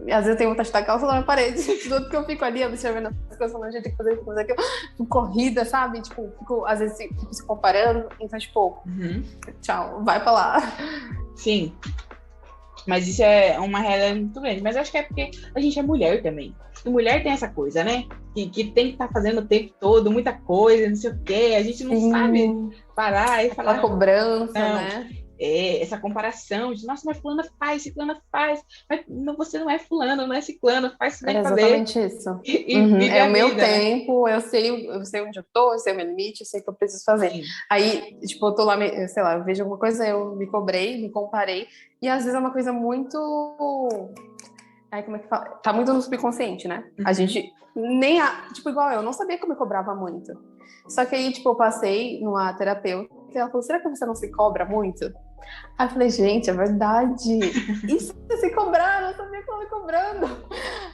[0.00, 2.44] às vezes eu tenho vontade de tacar o celular na parede, tudo que eu fico
[2.44, 4.58] ali observando as coisas, falando, gente, tem que fazer isso, fazer aquilo,
[5.08, 6.00] corrida, sabe?
[6.00, 9.22] Tipo, fico, às vezes fico se comparando, então, tipo, uhum.
[9.62, 10.72] tchau, vai pra lá.
[11.34, 11.72] Sim.
[12.86, 14.62] Mas isso é uma realidade muito grande.
[14.62, 16.54] Mas acho que é porque a gente é mulher também.
[16.84, 18.04] E mulher tem essa coisa, né?
[18.32, 21.18] Que, que tem que estar tá fazendo o tempo todo, muita coisa, não sei o
[21.24, 21.56] quê.
[21.58, 22.10] A gente não Sim.
[22.12, 23.72] sabe parar e falar.
[23.72, 24.74] A cobrança, não.
[24.76, 25.10] né?
[25.38, 29.78] É, essa comparação de, nossa, mas fulana faz, ciclana faz, mas não, você não é
[29.78, 32.06] fulano, não é ciclano, faz, você é exatamente fazer.
[32.06, 32.40] isso.
[32.66, 33.00] E, uhum.
[33.00, 33.78] É o meu vida, né?
[33.78, 34.36] tempo, né?
[34.36, 36.64] eu sei, eu sei onde eu tô, eu sei o meu limite, eu sei o
[36.64, 37.30] que eu preciso fazer.
[37.30, 37.42] Sim.
[37.70, 38.76] Aí, tipo, eu tô lá,
[39.08, 41.68] sei lá, eu vejo alguma coisa, eu me cobrei, me comparei,
[42.00, 43.18] e às vezes é uma coisa muito...
[44.90, 45.44] Aí, como é que fala?
[45.62, 46.84] Tá muito no subconsciente, né?
[46.98, 47.04] Uhum.
[47.06, 48.20] A gente nem...
[48.20, 48.48] A...
[48.52, 50.32] Tipo, igual eu, não sabia que eu me cobrava muito.
[50.88, 54.14] Só que aí, tipo, eu passei numa terapeuta e ela falou, será que você não
[54.14, 55.12] se cobra muito?
[55.78, 57.38] Aí eu falei, gente, é verdade.
[57.88, 60.26] Isso se cobrar, eu não sabia que me cobrando.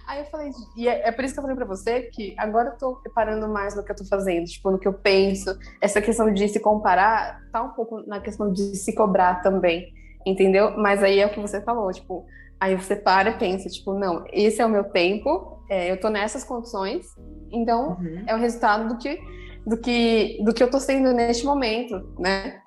[0.06, 2.70] Aí eu falei, e é, é, por isso que eu falei pra você que agora
[2.70, 5.56] eu tô preparando mais no que eu tô fazendo, tipo, no que eu penso.
[5.80, 9.92] Essa questão de se comparar tá um pouco na questão de se cobrar também,
[10.26, 10.76] entendeu?
[10.76, 12.26] Mas aí é o que você falou, tipo,
[12.60, 16.08] aí você para e pensa, tipo, não, esse é o meu tempo, é, eu tô
[16.08, 17.06] nessas condições,
[17.50, 18.24] então uhum.
[18.26, 19.18] é o resultado do que,
[19.66, 22.60] do que, do que eu tô sendo neste momento, né?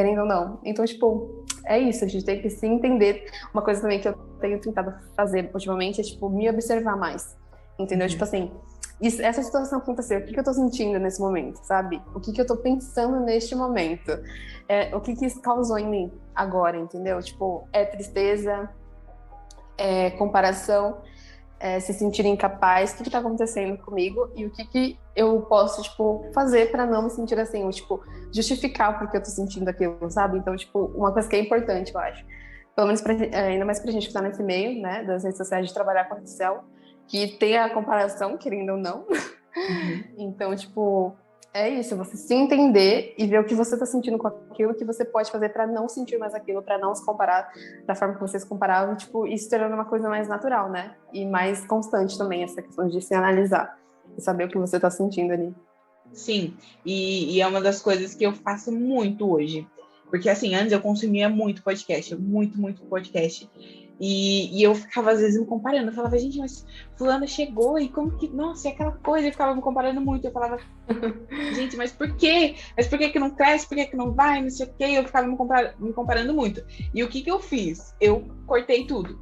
[0.00, 0.58] Querendo ou não.
[0.64, 3.26] Então, tipo, é isso, a gente tem que se entender.
[3.52, 7.36] Uma coisa também que eu tenho tentado fazer ultimamente é, tipo, me observar mais.
[7.78, 8.06] Entendeu?
[8.06, 8.10] Uhum.
[8.10, 8.50] Tipo assim,
[9.00, 12.00] isso, essa situação aconteceu, o que, que eu tô sentindo nesse momento, sabe?
[12.14, 14.10] O que, que eu tô pensando neste momento?
[14.66, 17.20] É, o que, que isso causou em mim agora, entendeu?
[17.20, 18.70] Tipo, é tristeza,
[19.76, 20.98] é comparação,
[21.60, 25.42] é se sentir incapaz, o que, que tá acontecendo comigo e o que, que eu
[25.42, 28.02] posso, tipo, fazer para não me sentir assim, ou, tipo,
[28.34, 30.38] justificar porque eu tô sentindo aquilo, sabe?
[30.38, 32.24] Então, tipo, uma coisa que é importante, eu acho.
[32.74, 35.36] Pelo menos pra, é, ainda mais pra gente que tá nesse meio, né, das redes
[35.36, 36.64] sociais, de trabalhar com a Excel,
[37.06, 39.00] que tem a comparação, querendo ou não.
[39.00, 40.04] Uhum.
[40.16, 41.14] então, tipo,
[41.52, 44.84] é isso, você se entender e ver o que você está sentindo com aquilo que
[44.84, 47.52] você pode fazer para não sentir mais aquilo, para não se comparar
[47.84, 50.94] da forma que você se comparava, tipo, isso tornando uma coisa mais natural, né?
[51.12, 53.76] E mais constante também, essa questão de se analisar
[54.16, 55.52] e saber o que você está sentindo ali.
[56.12, 59.66] Sim, e, e, é uma das coisas que eu faço muito hoje.
[60.08, 63.48] Porque, assim, antes eu consumia muito podcast, muito, muito podcast.
[64.00, 65.90] E, e, eu ficava, às vezes, me comparando.
[65.90, 68.28] Eu falava, gente, mas fulano chegou e como que...
[68.28, 69.28] Nossa, é aquela coisa.
[69.28, 70.26] Eu ficava me comparando muito.
[70.26, 70.58] Eu falava,
[71.54, 72.54] gente, mas por quê?
[72.74, 73.68] Mas por que que não cresce?
[73.68, 74.40] Por que que não vai?
[74.40, 74.84] Não sei o quê.
[74.84, 75.36] Eu ficava me,
[75.78, 76.64] me comparando muito.
[76.94, 77.94] E o que que eu fiz?
[78.00, 79.18] Eu cortei tudo.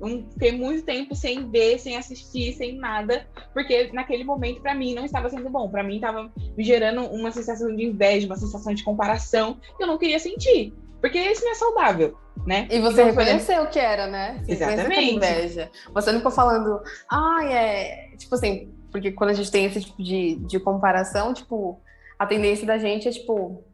[0.00, 3.28] Eu fiquei muito tempo sem ver, sem assistir, sem nada.
[3.52, 5.68] Porque naquele momento, para mim, não estava sendo bom.
[5.68, 9.86] Para mim, estava me gerando uma sensação de inveja, uma sensação de comparação que eu
[9.86, 10.74] não queria sentir.
[11.02, 12.68] Porque isso não é saudável, né?
[12.70, 14.40] E você então, reconheceu o que era, né?
[14.44, 15.14] Você Exatamente.
[15.16, 15.68] inveja.
[15.92, 16.80] Você não ficou falando,
[17.10, 18.14] ah, é.
[18.16, 21.82] Tipo assim, porque quando a gente tem esse tipo de, de comparação, tipo,
[22.16, 23.64] a tendência da gente é, tipo,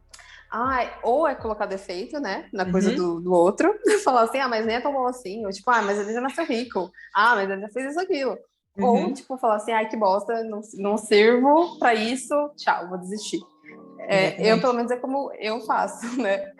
[0.51, 2.95] ah, ou é colocar defeito, né, na coisa uhum.
[2.95, 3.71] do, do outro,
[4.03, 6.21] falar assim, ah, mas nem é tão bom assim, ou tipo, ah, mas ele já
[6.21, 8.35] nasceu rico, ah, mas ele já fez isso, aquilo.
[8.75, 9.05] Uhum.
[9.05, 13.39] Ou, tipo, falar assim, ai, que bosta, não, não sirvo para isso, tchau, vou desistir.
[13.99, 16.51] É, eu, pelo menos, é como eu faço, né?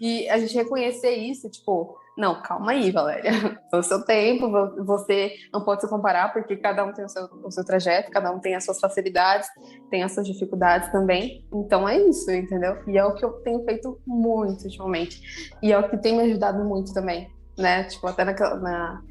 [0.00, 3.32] E a gente reconhecer isso, tipo, não, calma aí, Valéria.
[3.72, 4.50] É o seu tempo,
[4.84, 8.30] você não pode se comparar, porque cada um tem o seu, o seu trajeto, cada
[8.30, 9.48] um tem as suas facilidades,
[9.90, 11.46] tem as suas dificuldades também.
[11.50, 12.76] Então é isso, entendeu?
[12.86, 15.56] E é o que eu tenho feito muito ultimamente.
[15.62, 17.84] E é o que tem me ajudado muito também, né?
[17.84, 19.02] Tipo, até na, na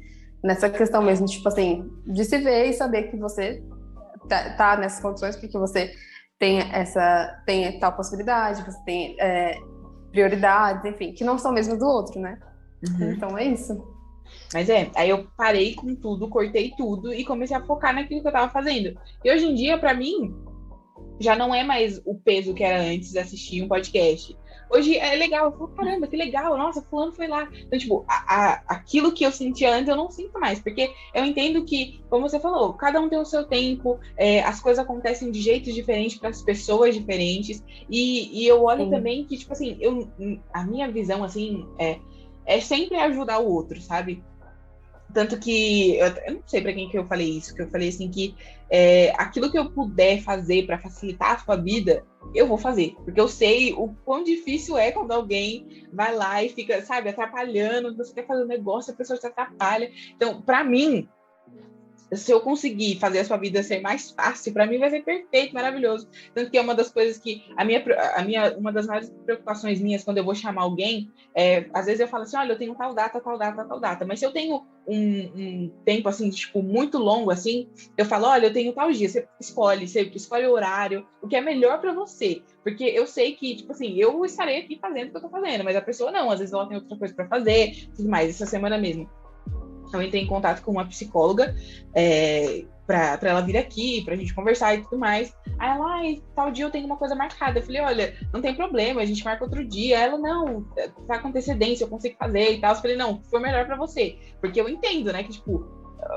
[0.42, 3.62] nessa questão mesmo, tipo assim, de se ver e saber que você
[4.28, 5.92] tá, tá nessas condições porque você
[6.42, 9.60] tem essa tem tal possibilidade, você tem é,
[10.10, 12.36] prioridades, enfim, que não são mesmo do outro, né?
[12.84, 13.12] Uhum.
[13.12, 13.80] Então é isso.
[14.52, 18.26] Mas é, aí eu parei com tudo, cortei tudo e comecei a focar naquilo que
[18.26, 18.98] eu tava fazendo.
[19.24, 20.34] E hoje em dia, para mim,
[21.20, 24.36] já não é mais o peso que era antes de assistir um podcast.
[24.74, 27.46] Hoje é legal, eu falo, caramba, que legal, nossa, fulano foi lá.
[27.66, 31.24] Então, tipo, a, a, aquilo que eu sentia antes, eu não sinto mais, porque eu
[31.24, 35.30] entendo que, como você falou, cada um tem o seu tempo, é, as coisas acontecem
[35.30, 38.90] de jeitos diferentes para as pessoas diferentes, e, e eu olho Sim.
[38.90, 40.10] também que, tipo assim, eu,
[40.52, 41.98] a minha visão, assim, é,
[42.46, 44.24] é sempre ajudar o outro, sabe?
[45.12, 47.88] Tanto que eu, eu não sei para quem que eu falei isso, que eu falei
[47.88, 48.34] assim que
[48.70, 52.04] é, aquilo que eu puder fazer para facilitar a sua vida,
[52.34, 56.48] eu vou fazer, porque eu sei o quão difícil é quando alguém vai lá e
[56.48, 59.90] fica, sabe, atrapalhando, você quer fazer um negócio, a pessoa te atrapalha.
[60.16, 61.06] Então, para mim,
[62.14, 65.54] se eu conseguir fazer a sua vida ser mais fácil, para mim vai ser perfeito,
[65.54, 66.08] maravilhoso.
[66.34, 67.82] Tanto que é uma das coisas que a minha,
[68.14, 72.00] a minha, uma das maiores preocupações minhas quando eu vou chamar alguém, é, às vezes
[72.00, 74.04] eu falo assim, olha, eu tenho tal data, tal data, tal data.
[74.04, 78.46] Mas se eu tenho um, um, tempo assim, tipo, muito longo assim, eu falo, olha,
[78.46, 81.92] eu tenho tal dia, você escolhe, você escolhe o horário, o que é melhor para
[81.92, 82.42] você.
[82.62, 85.64] Porque eu sei que, tipo assim, eu estarei aqui fazendo o que eu tô fazendo,
[85.64, 88.46] mas a pessoa não, às vezes ela tem outra coisa para fazer, tudo mais, essa
[88.46, 89.08] semana mesmo
[89.94, 91.54] eu entrei em contato com uma psicóloga
[91.94, 95.34] é, para ela vir aqui, para a gente conversar e tudo mais.
[95.58, 97.58] Aí ela, ai, tal dia eu tenho uma coisa marcada.
[97.58, 99.98] Eu falei, olha, não tem problema, a gente marca outro dia.
[99.98, 100.62] Ela, não,
[101.06, 102.74] tá com antecedência, eu consigo fazer e tal.
[102.74, 104.16] Eu falei, não, foi melhor para você.
[104.40, 105.66] Porque eu entendo, né, que, tipo,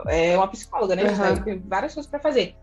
[0.08, 1.04] é uma psicóloga, né?
[1.04, 1.44] Uhum.
[1.44, 2.56] Tem várias coisas para fazer.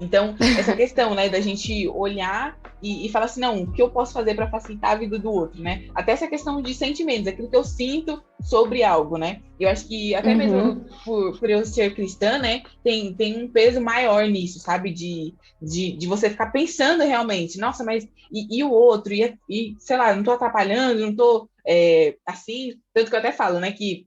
[0.00, 3.90] Então, essa questão, né, da gente olhar e, e falar assim, não, o que eu
[3.90, 5.84] posso fazer para facilitar a vida do outro, né?
[5.94, 9.42] Até essa questão de sentimentos, aquilo que eu sinto sobre algo, né?
[9.58, 10.36] Eu acho que até uhum.
[10.36, 14.92] mesmo por, por eu ser cristã, né, tem, tem um peso maior nisso, sabe?
[14.92, 19.12] De, de, de você ficar pensando realmente, nossa, mas e, e o outro?
[19.12, 22.74] E, e, sei lá, não tô atrapalhando, não tô é, assim.
[22.94, 24.06] Tanto que eu até falo, né, que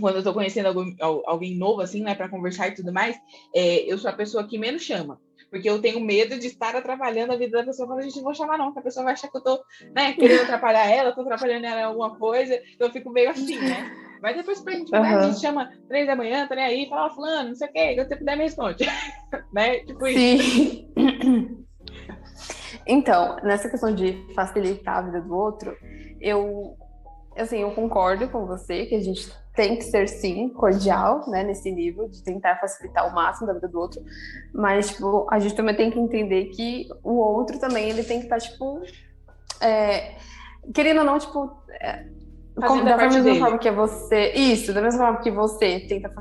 [0.00, 0.94] quando eu tô conhecendo algum,
[1.26, 3.16] alguém novo, assim, né, para conversar e tudo mais,
[3.54, 5.20] é, eu sou a pessoa que menos chama.
[5.50, 8.24] Porque eu tenho medo de estar atrapalhando a vida da pessoa quando a gente não
[8.24, 9.62] vou chamar, não, porque a pessoa vai achar que eu tô,
[9.94, 13.58] né, querendo atrapalhar ela, tô atrapalhando ela em alguma coisa, então eu fico meio assim,
[13.58, 13.90] né?
[14.20, 15.02] Mas depois pra gente, uhum.
[15.02, 17.94] a gente chama três da manhã, tá nem aí, fala, fulano, não sei o quê,
[17.94, 18.84] quando você puder me responde.
[19.52, 19.80] né?
[19.80, 20.86] Tipo isso.
[22.86, 25.76] Então, nessa questão de facilitar a vida do outro,
[26.20, 26.76] eu,
[27.36, 31.72] assim, eu concordo com você que a gente tem que ser sim cordial, né, nesse
[31.72, 34.00] nível de tentar facilitar o máximo da vida do outro,
[34.52, 38.26] mas tipo, a gente também tem que entender que o outro também ele tem que
[38.26, 38.82] estar tá, tipo
[39.60, 40.16] é,
[40.74, 42.06] querendo ou não, tipo, é,
[42.66, 43.38] como, da mesma dele.
[43.38, 46.12] forma que você, isso, da mesma forma que você tenta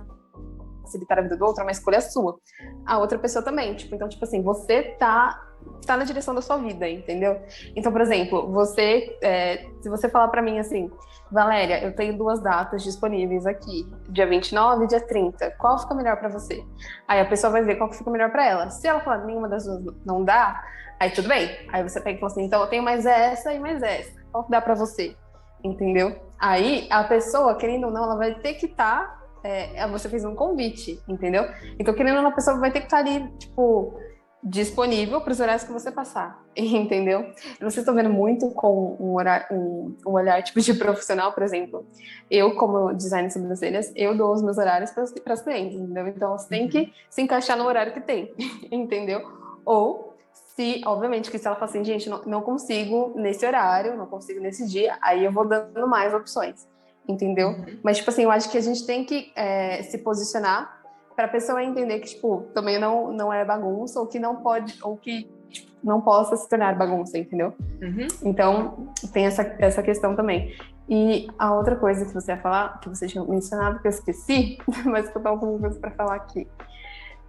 [0.82, 2.38] facilitar a vida do outro, é uma escolha sua.
[2.86, 5.42] A outra pessoa também, tipo, então tipo assim, você tá
[5.86, 7.42] tá na direção da sua vida, entendeu?
[7.76, 10.90] Então, por exemplo, você, é, se você falar para mim assim,
[11.32, 15.52] Valéria, eu tenho duas datas disponíveis aqui, dia 29 e dia 30.
[15.52, 16.64] Qual fica melhor para você?
[17.08, 18.70] Aí a pessoa vai ver qual fica melhor para ela.
[18.70, 20.64] Se ela falar nenhuma das duas não dá,
[21.00, 21.50] aí tudo bem.
[21.72, 24.12] Aí você pega e fala assim, então eu tenho mais essa e mais essa.
[24.32, 25.16] Qual que dá para você?
[25.64, 26.16] Entendeu?
[26.40, 29.08] Aí a pessoa, querendo ou não, ela vai ter que estar.
[29.08, 31.48] Tá, é, você fez um convite, entendeu?
[31.78, 34.00] Então, querendo ou não, a pessoa vai ter que estar tá ali, tipo,
[34.48, 37.34] disponível para os horários que você passar, entendeu?
[37.60, 41.84] Vocês estão vendo muito com um, horário, um, um, olhar tipo de profissional, por exemplo.
[42.30, 46.08] Eu, como designer de sobrancelhas, eu dou os meus horários para as clientes, entendeu?
[46.08, 48.32] Então, você tem que se encaixar no horário que tem,
[48.72, 49.28] entendeu?
[49.66, 54.06] Ou, se, obviamente, que se ela fala assim, gente, não, não consigo nesse horário, não
[54.06, 56.68] consigo nesse dia, aí eu vou dando mais opções,
[57.08, 57.48] entendeu?
[57.48, 57.80] Uhum.
[57.82, 60.85] Mas, tipo assim, eu acho que a gente tem que é, se posicionar
[61.16, 64.78] para a pessoa entender que tipo também não não é bagunça ou que não pode
[64.84, 67.53] ou que tipo, não possa se tornar bagunça, entendeu?
[67.82, 68.07] Uhum.
[68.24, 70.55] Então tem essa essa questão também.
[70.88, 74.57] E a outra coisa que você ia falar, que você tinha mencionado que eu esqueci,
[74.86, 76.47] mas que eu tava com coisa para falar aqui.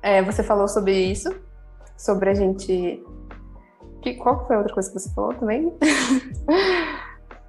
[0.02, 1.34] É, você falou sobre isso,
[1.96, 3.02] sobre a gente
[4.06, 5.76] que, qual foi a outra coisa que você falou também?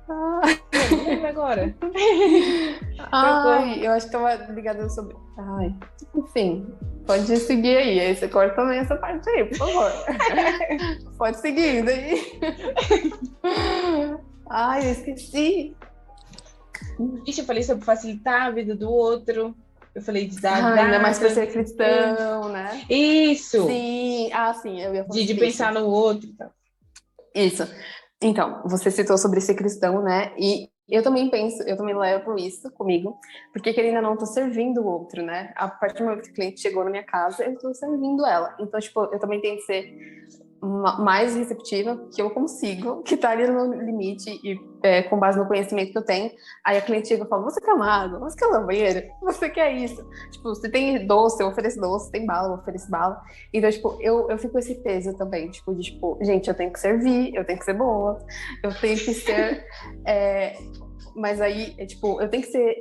[0.09, 0.41] Ah.
[1.27, 1.75] agora.
[3.11, 5.15] Ai, eu acho que tava ligada sobre.
[5.37, 5.75] Ai,
[6.15, 6.65] enfim,
[7.05, 7.99] pode seguir aí.
[7.99, 9.91] Aí você corta também essa parte aí, por favor.
[11.17, 12.39] pode seguir daí.
[14.49, 15.75] Ai, eu esqueci.
[17.25, 19.55] Ixi, eu falei sobre facilitar a vida do outro.
[19.93, 20.63] Eu falei de dar.
[20.63, 22.85] Ah, ainda mais pra ser cristão, né?
[22.89, 23.65] Isso!
[23.65, 25.19] Sim, ah, sim, eu ia falar.
[25.19, 26.51] De, de pensar no outro e tal.
[27.33, 27.67] Isso.
[28.21, 30.33] Então, você citou sobre ser cristão, né?
[30.37, 33.19] E eu também penso, eu também levo isso comigo,
[33.53, 35.53] porque querendo ou não, tô servindo o outro, né?
[35.55, 38.55] A partir do momento que o cliente chegou na minha casa, eu tô servindo ela.
[38.59, 39.93] Então, tipo, eu também tenho que ser
[40.61, 45.47] mais receptiva que eu consigo, que tá ali no limite e é, com base no
[45.47, 46.31] conhecimento que eu tenho.
[46.65, 48.19] Aí a cliente chega e fala: Você quer uma água?
[48.19, 49.07] Você quer uma banheira?
[49.21, 50.03] Você quer isso?
[50.31, 53.21] Tipo, se tem doce, eu ofereço doce, tem bala, eu ofereço bala.
[53.53, 56.73] Então, tipo, eu, eu fico com esse peso também, tipo, de tipo, gente, eu tenho
[56.73, 58.17] que servir, eu tenho que ser boa,
[58.63, 59.63] eu tenho que ser.
[60.05, 60.57] é,
[61.15, 62.77] mas aí, é, tipo, eu tenho que ser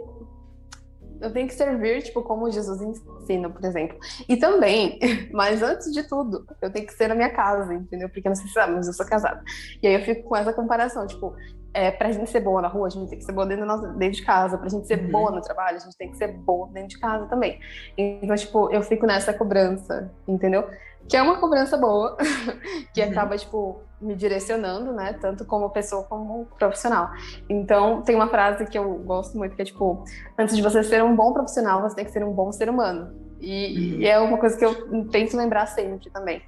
[1.21, 3.99] eu tenho que servir, tipo, como Jesus ensina, por exemplo.
[4.29, 4.99] E também,
[5.33, 8.09] mas antes de tudo, eu tenho que ser na minha casa, entendeu?
[8.09, 9.43] Porque não sei se sabe, mas eu sou casada.
[9.83, 11.35] E aí eu fico com essa comparação, tipo,
[11.77, 13.89] é, pra gente ser boa na rua, a gente tem que ser boa dentro, nossa,
[13.89, 14.57] dentro de casa.
[14.57, 15.11] Pra gente ser uhum.
[15.11, 17.61] boa no trabalho, a gente tem que ser boa dentro de casa também.
[17.99, 20.69] Então, tipo, eu fico nessa cobrança, entendeu?
[21.07, 22.17] Que é uma cobrança boa,
[22.95, 23.11] que uhum.
[23.11, 25.15] acaba, tipo, me direcionando, né?
[25.15, 27.11] Tanto como pessoa como profissional.
[27.49, 30.05] Então, tem uma frase que eu gosto muito, que é tipo,
[30.39, 33.15] antes de você ser um bom profissional, você tem que ser um bom ser humano.
[33.41, 36.43] E, e é uma coisa que eu tento lembrar sempre também.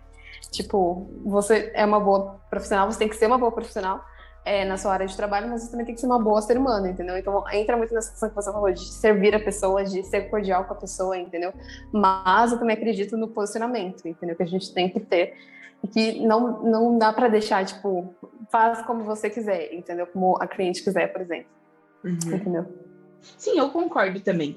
[0.50, 4.02] Tipo, você é uma boa profissional, você tem que ser uma boa profissional
[4.44, 6.56] é, na sua área de trabalho, mas você também tem que ser uma boa ser
[6.56, 7.18] humano, entendeu?
[7.18, 10.64] Então, entra muito nessa questão que você falou, de servir a pessoa, de ser cordial
[10.64, 11.52] com a pessoa, entendeu?
[11.92, 14.34] Mas eu também acredito no posicionamento, entendeu?
[14.34, 15.34] Que a gente tem que ter
[15.86, 18.14] que não, não dá para deixar, tipo,
[18.50, 20.06] faz como você quiser, entendeu?
[20.06, 21.46] Como a cliente quiser, por exemplo.
[22.04, 22.12] Uhum.
[22.12, 22.66] Entendeu?
[23.36, 24.56] Sim, eu concordo também.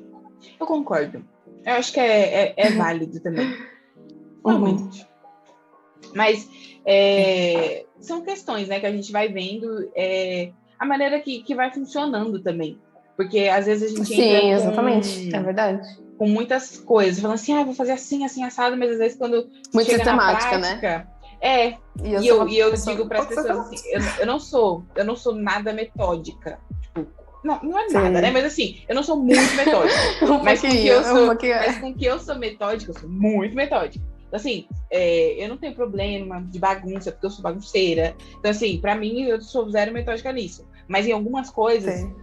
[0.60, 1.24] Eu concordo.
[1.66, 3.56] Eu acho que é, é, é válido também.
[4.46, 5.02] Realmente.
[5.02, 6.12] Uhum.
[6.16, 6.50] Mas
[6.86, 11.72] é, são questões, né, que a gente vai vendo é, a maneira que, que vai
[11.72, 12.80] funcionando também.
[13.16, 15.34] Porque às vezes a gente Sim, exatamente.
[15.34, 19.00] É verdade com muitas coisas, falando assim, ah, vou fazer assim, assim, assado, mas às
[19.00, 20.68] vezes quando Muito sistemática, né?
[20.68, 21.08] prática, né?
[21.42, 21.70] É,
[22.04, 24.86] e eu, e eu, e eu digo para as pessoas assim, eu, eu, não sou,
[24.96, 26.60] eu não sou nada metódica.
[26.82, 27.08] Tipo,
[27.44, 28.22] não, não é nada, Sim.
[28.22, 28.32] né?
[28.32, 30.00] Mas assim, eu não sou muito metódica.
[30.26, 33.56] um mas, com que eu sou, mas com que eu sou metódica, eu sou muito
[33.56, 34.06] metódica.
[34.28, 38.16] Então, assim, é, eu não tenho problema de bagunça, porque eu sou bagunceira.
[38.40, 40.66] Então, assim, para mim, eu sou zero metódica nisso.
[40.88, 42.16] Mas em algumas coisas, Sim.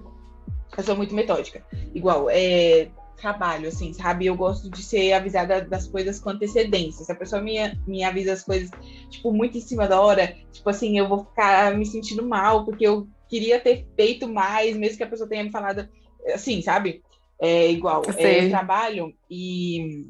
[0.77, 1.63] eu sou muito metódica.
[1.93, 2.89] Igual, é,
[3.19, 4.27] trabalho, assim, sabe?
[4.27, 7.05] Eu gosto de ser avisada das coisas com antecedência.
[7.05, 8.71] Se a pessoa me, me avisa as coisas,
[9.11, 12.87] tipo, muito em cima da hora, tipo assim, eu vou ficar me sentindo mal, porque
[12.87, 15.89] eu queria ter feito mais, mesmo que a pessoa tenha me falado
[16.33, 17.03] assim, sabe?
[17.41, 20.07] É igual, é, eu trabalho e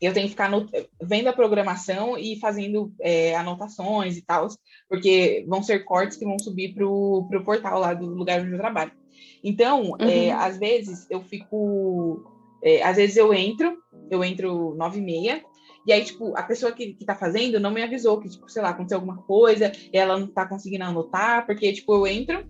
[0.00, 0.66] eu tenho que ficar no,
[1.02, 4.48] vendo a programação e fazendo é, anotações e tal,
[4.88, 8.58] porque vão ser cortes que vão subir para o portal lá do lugar onde eu
[8.58, 8.92] trabalho.
[9.42, 10.10] Então, é, uhum.
[10.10, 12.24] é, às vezes eu fico.
[12.62, 13.76] É, às vezes eu entro,
[14.10, 15.44] eu entro nove e meia,
[15.86, 18.60] e aí, tipo, a pessoa que, que tá fazendo não me avisou que, tipo, sei
[18.60, 22.44] lá, aconteceu alguma coisa, e ela não tá conseguindo anotar, porque, tipo, eu entro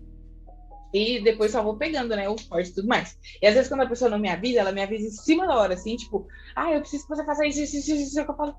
[0.93, 3.17] e depois só vou pegando, né, os cortes e tudo mais.
[3.41, 5.55] E às vezes quando a pessoa não me avisa, ela me avisa em cima da
[5.55, 8.19] hora, assim, tipo, ah, eu preciso que você faça isso, isso, isso, isso, isso.
[8.19, 8.55] Eu falo,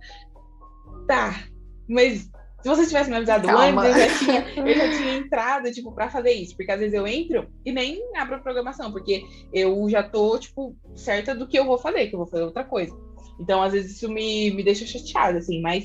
[1.07, 1.45] tá,
[1.89, 2.31] mas
[2.63, 3.83] se você tivesse me avisado Calma.
[3.83, 6.57] antes, eu já, tinha, eu já tinha entrado, tipo, pra fazer isso.
[6.57, 10.77] Porque às vezes eu entro e nem abro a programação, porque eu já tô, tipo,
[10.95, 12.95] certa do que eu vou fazer, que eu vou fazer outra coisa.
[13.41, 15.85] Então, às vezes, isso me, me deixa chateada, assim, mas,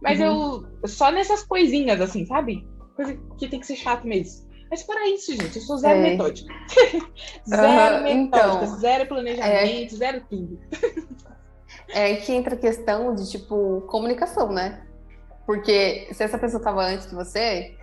[0.00, 0.64] mas uhum.
[0.82, 0.88] eu.
[0.88, 2.64] Só nessas coisinhas, assim, sabe?
[2.94, 4.46] Coisa que tem que ser chato mesmo.
[4.70, 6.02] Mas para isso, gente, eu sou zero é.
[6.10, 6.52] metódica.
[7.48, 9.96] zero uhum, metódica, então, zero planejamento, é...
[9.96, 10.60] zero tudo.
[11.90, 14.85] é que entra a questão de, tipo, comunicação, né?
[15.46, 17.76] Porque se essa pessoa estava antes de você,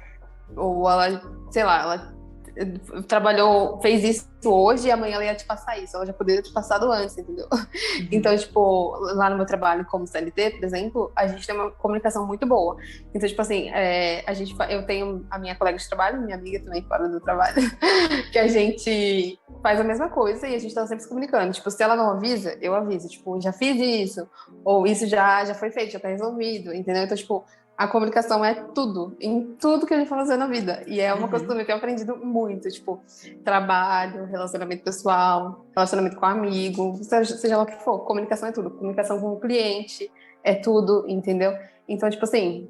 [0.55, 2.22] ou ela, sei lá, ela
[3.07, 5.95] trabalhou, fez isso hoje e amanhã ela ia te passar isso.
[5.95, 7.47] Ela já poderia ter passado antes, entendeu?
[7.51, 8.07] Uhum.
[8.11, 12.25] Então, tipo, lá no meu trabalho como CLT, por exemplo, a gente tem uma comunicação
[12.27, 12.77] muito boa.
[13.13, 16.59] Então, tipo assim, é, a gente, eu tenho a minha colega de trabalho, minha amiga
[16.63, 17.55] também fora do trabalho,
[18.31, 21.53] que a gente faz a mesma coisa e a gente tá sempre se comunicando.
[21.53, 23.07] Tipo, se ela não avisa, eu aviso.
[23.07, 23.79] Tipo, já fiz
[24.11, 24.27] isso,
[24.63, 27.03] ou isso já, já foi feito, já tá resolvido, entendeu?
[27.03, 27.45] Então, tipo,
[27.77, 30.83] a comunicação é tudo, em tudo que a gente vai fazer na vida.
[30.85, 31.29] E é uma uhum.
[31.29, 33.01] coisa que eu tenho aprendido muito, tipo,
[33.43, 38.69] trabalho, relacionamento pessoal, relacionamento com amigo, seja, seja lá o que for, comunicação é tudo.
[38.69, 40.11] Comunicação com o cliente
[40.43, 41.57] é tudo, entendeu?
[41.87, 42.69] Então, tipo assim,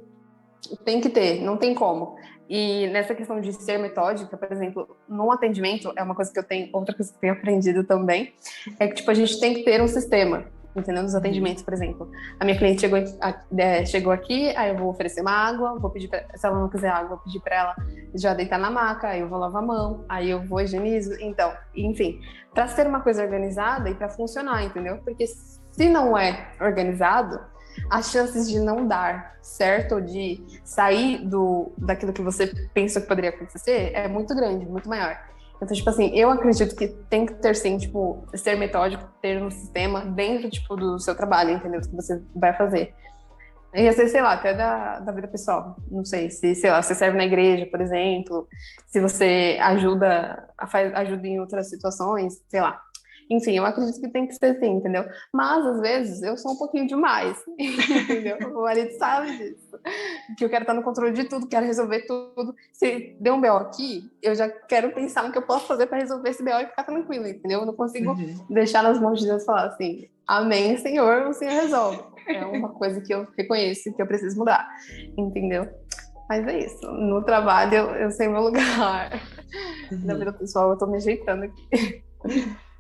[0.86, 2.16] tem que ter, não tem como.
[2.50, 6.44] E nessa questão de ser metódica, por exemplo, no atendimento, é uma coisa que eu
[6.44, 8.34] tenho, outra coisa que eu tenho aprendido também,
[8.80, 10.46] é que, tipo, a gente tem que ter um sistema
[10.76, 11.04] entendeu?
[11.04, 12.10] Nos atendimentos, por exemplo.
[12.40, 13.00] A minha cliente chegou,
[13.58, 16.70] é, chegou aqui, aí eu vou oferecer uma água, vou pedir pra, se ela não
[16.70, 17.76] quiser água, vou pedir para ela
[18.16, 21.14] já deitar na maca, aí eu vou lavar a mão, aí eu vou higienizo.
[21.20, 22.20] Então, enfim,
[22.54, 24.98] para ser uma coisa organizada e para funcionar, entendeu?
[25.04, 27.40] Porque se não é organizado,
[27.90, 33.08] as chances de não dar certo, ou de sair do daquilo que você pensa que
[33.08, 35.18] poderia acontecer, é muito grande, muito maior.
[35.64, 39.50] Então, tipo assim, eu acredito que tem que ter, sim, tipo, ser metódico, ter um
[39.50, 41.80] sistema dentro, tipo, do seu trabalho, entendeu?
[41.80, 42.94] Que você vai fazer.
[43.74, 45.76] E às sei lá, até da, da vida pessoal.
[45.90, 48.48] Não sei, se, sei lá, você serve na igreja, por exemplo,
[48.88, 52.80] se você ajuda, faz, ajuda em outras situações, sei lá.
[53.32, 55.06] Enfim, eu acredito que tem que ser assim, entendeu?
[55.34, 58.38] Mas, às vezes, eu sou um pouquinho demais, entendeu?
[58.54, 59.63] O marido sabe disso.
[60.38, 62.56] Que eu quero estar no controle de tudo, quero resolver tudo.
[62.72, 66.00] Se deu um BO aqui, eu já quero pensar no que eu posso fazer para
[66.00, 67.60] resolver esse BO e ficar tranquilo, entendeu?
[67.60, 68.46] Eu não consigo uhum.
[68.50, 72.04] deixar nas mãos de Deus falar assim, amém, Senhor, o Senhor resolve.
[72.28, 74.68] É uma coisa que eu reconheço que eu preciso mudar,
[75.18, 75.68] entendeu?
[76.30, 76.90] Mas é isso.
[76.92, 79.12] No trabalho, eu, eu sei meu lugar.
[79.92, 80.06] Uhum.
[80.06, 82.04] Na vida pessoal, eu tô me ajeitando aqui.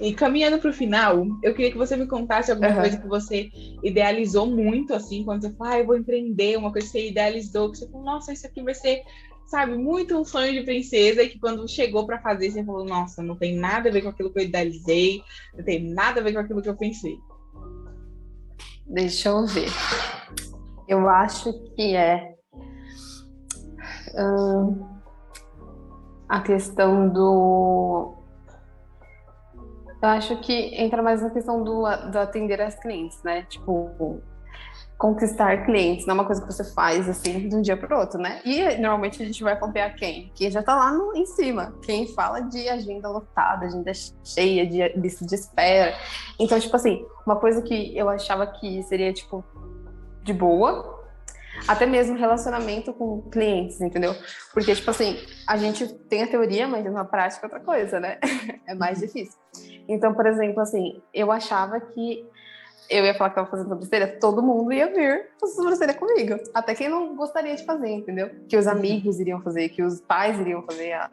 [0.00, 2.80] E caminhando para o final, eu queria que você me contasse alguma uhum.
[2.80, 3.50] coisa que você
[3.82, 7.70] idealizou muito, assim, quando você falou, ah, eu vou empreender, uma coisa que você idealizou,
[7.70, 9.02] que você falou, nossa, isso aqui vai ser,
[9.46, 13.22] sabe, muito um sonho de princesa, e que quando chegou para fazer, você falou, nossa,
[13.22, 15.22] não tem nada a ver com aquilo que eu idealizei,
[15.56, 17.18] não tem nada a ver com aquilo que eu pensei.
[18.86, 19.68] Deixa eu ver.
[20.88, 22.34] Eu acho que é.
[24.16, 24.88] Hum,
[26.28, 28.17] a questão do
[30.00, 33.42] eu acho que entra mais na questão do, do atender as clientes, né?
[33.42, 34.20] Tipo,
[34.96, 38.00] conquistar clientes não é uma coisa que você faz assim de um dia para o
[38.00, 38.40] outro, né?
[38.44, 40.32] E normalmente a gente vai acompanhar quem?
[40.34, 43.92] Quem já está lá no, em cima, quem fala de agenda lotada, agenda
[44.24, 45.96] cheia, de lista de espera.
[46.38, 49.44] Então, tipo assim, uma coisa que eu achava que seria tipo
[50.24, 50.98] de boa,
[51.66, 54.14] até mesmo relacionamento com clientes, entendeu?
[54.52, 58.18] Porque, tipo assim, a gente tem a teoria, mas na prática é outra coisa, né?
[58.66, 59.38] É mais difícil.
[59.88, 62.24] Então, por exemplo, assim, eu achava que
[62.88, 66.38] eu ia falar que estava fazendo sobrancelha, todo mundo ia vir fazer sobrancelha comigo.
[66.54, 68.30] Até quem não gostaria de fazer, entendeu?
[68.48, 71.10] Que os amigos iriam fazer, que os pais iriam fazer, a,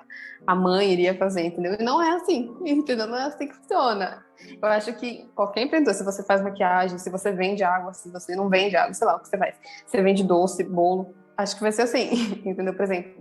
[0.48, 1.76] a mãe iria fazer, entendeu?
[1.78, 3.08] E não é assim, entendeu?
[3.08, 4.24] Não é assim que funciona.
[4.62, 8.36] Eu acho que qualquer empreendedor, se você faz maquiagem, se você vende água, se você
[8.36, 9.56] não vende água, sei lá o que você faz.
[9.86, 12.74] Você vende doce, bolo, acho que vai ser assim, entendeu?
[12.74, 13.12] Por exemplo,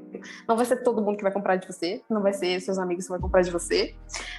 [0.48, 3.04] não vai ser todo mundo que vai comprar de você, não vai ser seus amigos
[3.04, 3.94] que vão comprar de você,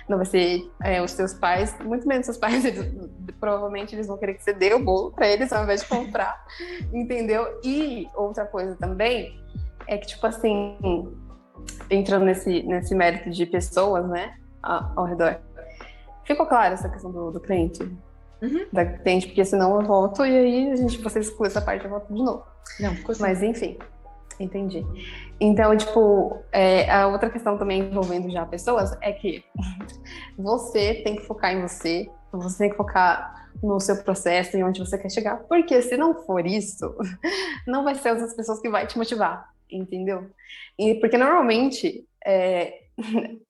[0.07, 2.93] não vai ser é, os seus pais, muito menos seus pais, eles,
[3.39, 6.45] provavelmente eles vão querer que você dê o bolo para eles ao invés de comprar,
[6.93, 7.59] entendeu?
[7.63, 9.39] E outra coisa também
[9.87, 10.77] é que, tipo assim,
[11.89, 15.39] entrando nesse, nesse mérito de pessoas, né, ao, redor,
[16.23, 17.79] ficou claro essa questão do, do cliente?
[18.41, 18.65] Uhum.
[18.71, 21.85] Da cliente, porque senão eu volto e aí a gente, você exclui essa parte e
[21.85, 22.43] eu volto de novo.
[22.79, 22.95] Não.
[23.19, 23.77] Mas enfim.
[24.39, 24.85] Entendi.
[25.39, 29.43] Então, tipo, é, a outra questão também envolvendo já pessoas é que
[30.37, 34.79] você tem que focar em você, você tem que focar no seu processo e onde
[34.79, 36.95] você quer chegar, porque se não for isso,
[37.65, 40.29] não vai ser as pessoas que vai te motivar, entendeu?
[40.77, 42.84] E porque normalmente é,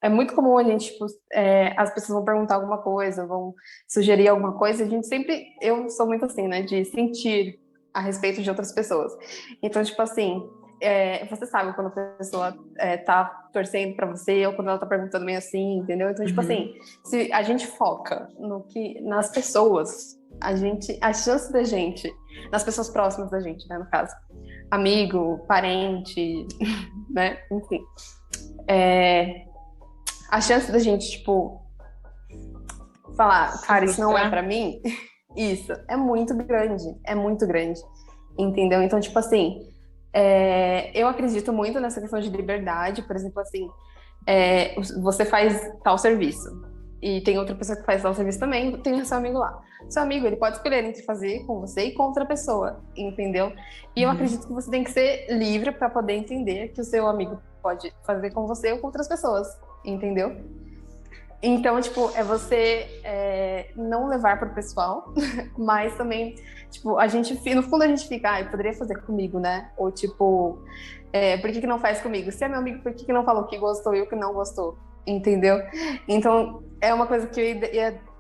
[0.01, 3.53] é muito comum a gente, tipo, é, as pessoas vão perguntar alguma coisa, vão
[3.87, 7.59] sugerir alguma coisa, a gente sempre, eu sou muito assim, né, de sentir
[7.93, 9.13] a respeito de outras pessoas.
[9.61, 10.41] Então, tipo assim,
[10.81, 14.85] é, você sabe quando a pessoa é, tá torcendo para você ou quando ela tá
[14.85, 16.09] perguntando meio assim, entendeu?
[16.09, 16.45] Então, tipo uhum.
[16.45, 16.73] assim,
[17.05, 22.11] se a gente foca no que nas pessoas, a gente, a chance da gente,
[22.51, 24.13] nas pessoas próximas da gente, né, no caso,
[24.69, 26.45] amigo, parente,
[27.09, 27.81] né, enfim,
[28.67, 29.45] é,
[30.29, 31.61] a chance da gente, tipo,
[33.15, 34.81] falar, cara, isso não é para mim,
[35.35, 37.79] isso é muito grande, é muito grande,
[38.37, 38.81] entendeu?
[38.81, 39.59] Então, tipo assim,
[40.13, 43.69] é, eu acredito muito nessa questão de liberdade, por exemplo, assim,
[44.27, 46.49] é, você faz tal serviço
[47.01, 49.61] e tem outra pessoa que faz tal serviço também, tem seu amigo lá.
[49.89, 53.53] Seu amigo, ele pode escolher entre fazer com você e com outra pessoa, entendeu?
[53.95, 54.15] E eu uhum.
[54.15, 57.91] acredito que você tem que ser livre para poder entender que o seu amigo pode
[58.03, 59.47] fazer com você ou com outras pessoas,
[59.83, 60.37] entendeu?
[61.41, 65.11] Então, tipo, é você é, não levar para o pessoal,
[65.57, 66.35] mas também,
[66.69, 69.71] tipo, a gente, no fundo a gente fica, ah, eu poderia fazer comigo, né?
[69.77, 70.59] Ou tipo,
[71.11, 72.31] é, por que, que não faz comigo?
[72.31, 74.31] Se é meu amigo, por que, que não falou que gostou e o que não
[74.31, 74.77] gostou?
[75.07, 75.61] Entendeu?
[76.07, 77.59] Então, é uma coisa que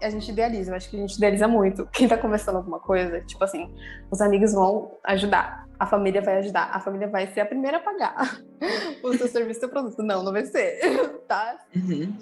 [0.01, 0.71] a gente idealiza.
[0.71, 1.87] Eu acho que a gente idealiza muito.
[1.93, 3.73] Quem tá começando alguma coisa, tipo assim,
[4.09, 7.79] os amigos vão ajudar, a família vai ajudar, a família vai ser a primeira a
[7.79, 8.39] pagar
[9.03, 10.01] o seu serviço, o seu produto.
[10.01, 10.79] Não, não vai ser,
[11.27, 11.59] tá?
[11.75, 12.17] Uhum.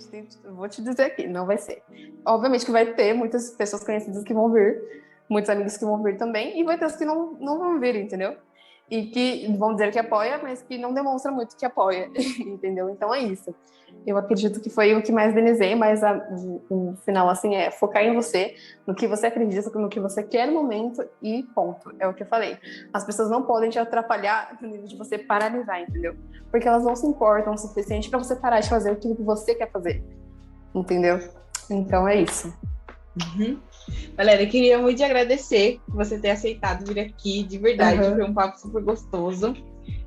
[0.55, 1.84] Vou te dizer aqui, não vai ser.
[2.26, 4.82] Obviamente que vai ter muitas pessoas conhecidas que vão vir,
[5.30, 7.95] muitos amigos que vão vir também, e vai ter os que não, não vão vir,
[7.95, 8.36] entendeu?
[8.89, 12.09] E que vão dizer que apoia, mas que não demonstra muito que apoia,
[12.45, 12.89] entendeu?
[12.89, 13.53] Então é isso.
[14.05, 16.13] Eu acredito que foi o que mais denizei, mas a,
[16.69, 18.55] o, final, assim, é focar em você,
[18.86, 21.93] no que você acredita, no que você quer no momento e ponto.
[21.99, 22.57] É o que eu falei.
[22.91, 26.15] As pessoas não podem te atrapalhar no nível de você paralisar, entendeu?
[26.51, 29.55] Porque elas não se importam o suficiente para você parar de fazer o que você
[29.55, 30.03] quer fazer,
[30.75, 31.19] entendeu?
[31.69, 32.53] Então é isso.
[33.38, 33.59] Uhum.
[34.15, 38.15] Galera, eu queria muito te agradecer por você ter aceitado vir aqui, de verdade, uhum.
[38.15, 39.55] foi um papo super gostoso.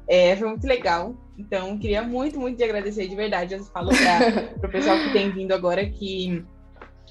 [0.08, 1.14] É, foi muito legal.
[1.38, 3.54] Então, queria muito, muito te agradecer de verdade.
[3.54, 6.44] Eu falo para o pessoal que tem vindo agora que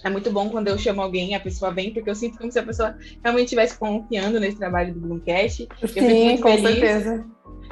[0.03, 2.59] é muito bom quando eu chamo alguém, a pessoa vem, porque eu sinto como se
[2.59, 5.68] a pessoa realmente estivesse confiando nesse trabalho do Bloomcast.
[5.82, 7.26] Eu Sim, com feliz, certeza.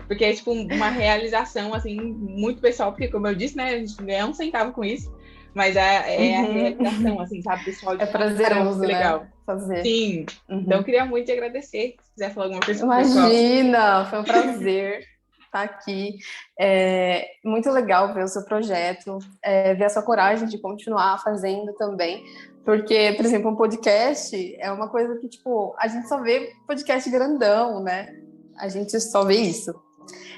[0.08, 3.96] Porque é tipo uma realização, assim, muito pessoal, porque como eu disse, né, a gente
[4.04, 5.14] ganha um centavo com isso.
[5.54, 6.46] Mas é, é uhum.
[6.46, 7.96] a realização, assim, sabe, pessoal?
[8.00, 8.88] É prazeroso, né?
[8.88, 9.28] legal.
[9.46, 9.84] Fazer.
[9.84, 10.26] Sim.
[10.50, 10.60] Uhum.
[10.60, 11.96] Então, eu queria muito te agradecer.
[12.02, 15.00] Se quiser falar alguma coisa Imagina, foi um prazer
[15.46, 16.18] estar tá aqui.
[16.60, 21.74] É muito legal ver o seu projeto, é, ver a sua coragem de continuar fazendo
[21.74, 22.24] também.
[22.66, 27.10] Porque, por exemplo, um podcast é uma coisa que, tipo, a gente só vê podcast
[27.10, 28.16] grandão, né?
[28.58, 29.74] A gente só vê isso.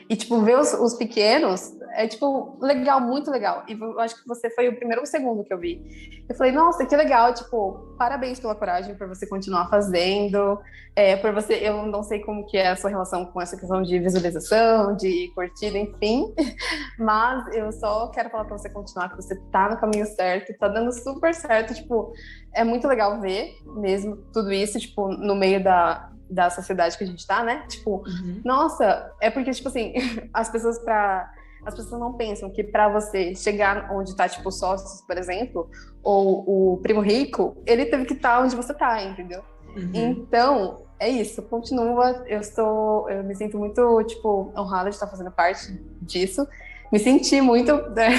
[0.10, 3.64] E, tipo, ver os, os, pequenos é, tipo, legal, muito legal.
[3.68, 6.24] E eu acho que você foi o primeiro ou o segundo que eu vi.
[6.30, 10.60] Eu falei, nossa, que legal, tipo, parabéns pela coragem, por você continuar fazendo,
[10.96, 13.82] é, por você, eu não sei como que é a sua relação com essa questão
[13.82, 16.34] de visualização, de curtida, enfim,
[17.00, 20.68] mas eu só quero falar pra você continuar, que você tá no caminho certo, tá
[20.68, 22.14] dando super certo, tipo,
[22.54, 27.08] é muito legal ver mesmo tudo isso, tipo, no meio da, da sociedade que a
[27.08, 27.66] gente tá, né?
[27.68, 28.42] Tipo, uhum.
[28.44, 29.94] nossa, é porque, tipo assim,
[30.34, 31.32] as pessoas pra.
[31.66, 35.68] As pessoas não pensam que para você chegar onde tá, tipo, sócios, por exemplo,
[36.04, 39.42] ou o primo rico, ele teve que estar tá onde você tá, entendeu?
[39.76, 39.90] Uhum.
[39.94, 42.24] Então, é isso, continua.
[42.28, 43.10] Eu estou.
[43.10, 46.48] Eu me sinto muito, tipo, honrada de estar fazendo parte disso.
[46.92, 47.74] Me senti muito.
[47.90, 48.10] Né?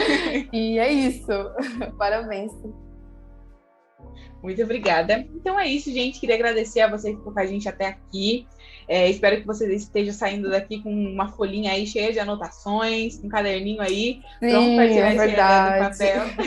[0.52, 1.30] e é isso.
[1.98, 2.52] Parabéns.
[4.44, 5.26] Muito obrigada.
[5.34, 6.20] Então é isso, gente.
[6.20, 8.46] Queria agradecer a você que ficou com a gente até aqui.
[8.86, 13.28] É, espero que você esteja saindo daqui com uma folhinha aí cheia de anotações, um
[13.30, 15.74] caderninho aí, Sim, pronto para tirar é verdade.
[15.74, 16.44] do papel.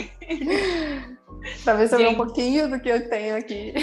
[1.88, 3.74] se eu um pouquinho do que eu tenho aqui.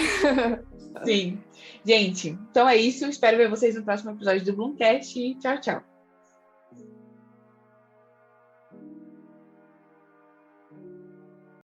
[1.04, 1.38] Sim.
[1.84, 3.04] Gente, então é isso.
[3.04, 5.95] Espero ver vocês no próximo episódio do Bloomcast tchau, tchau.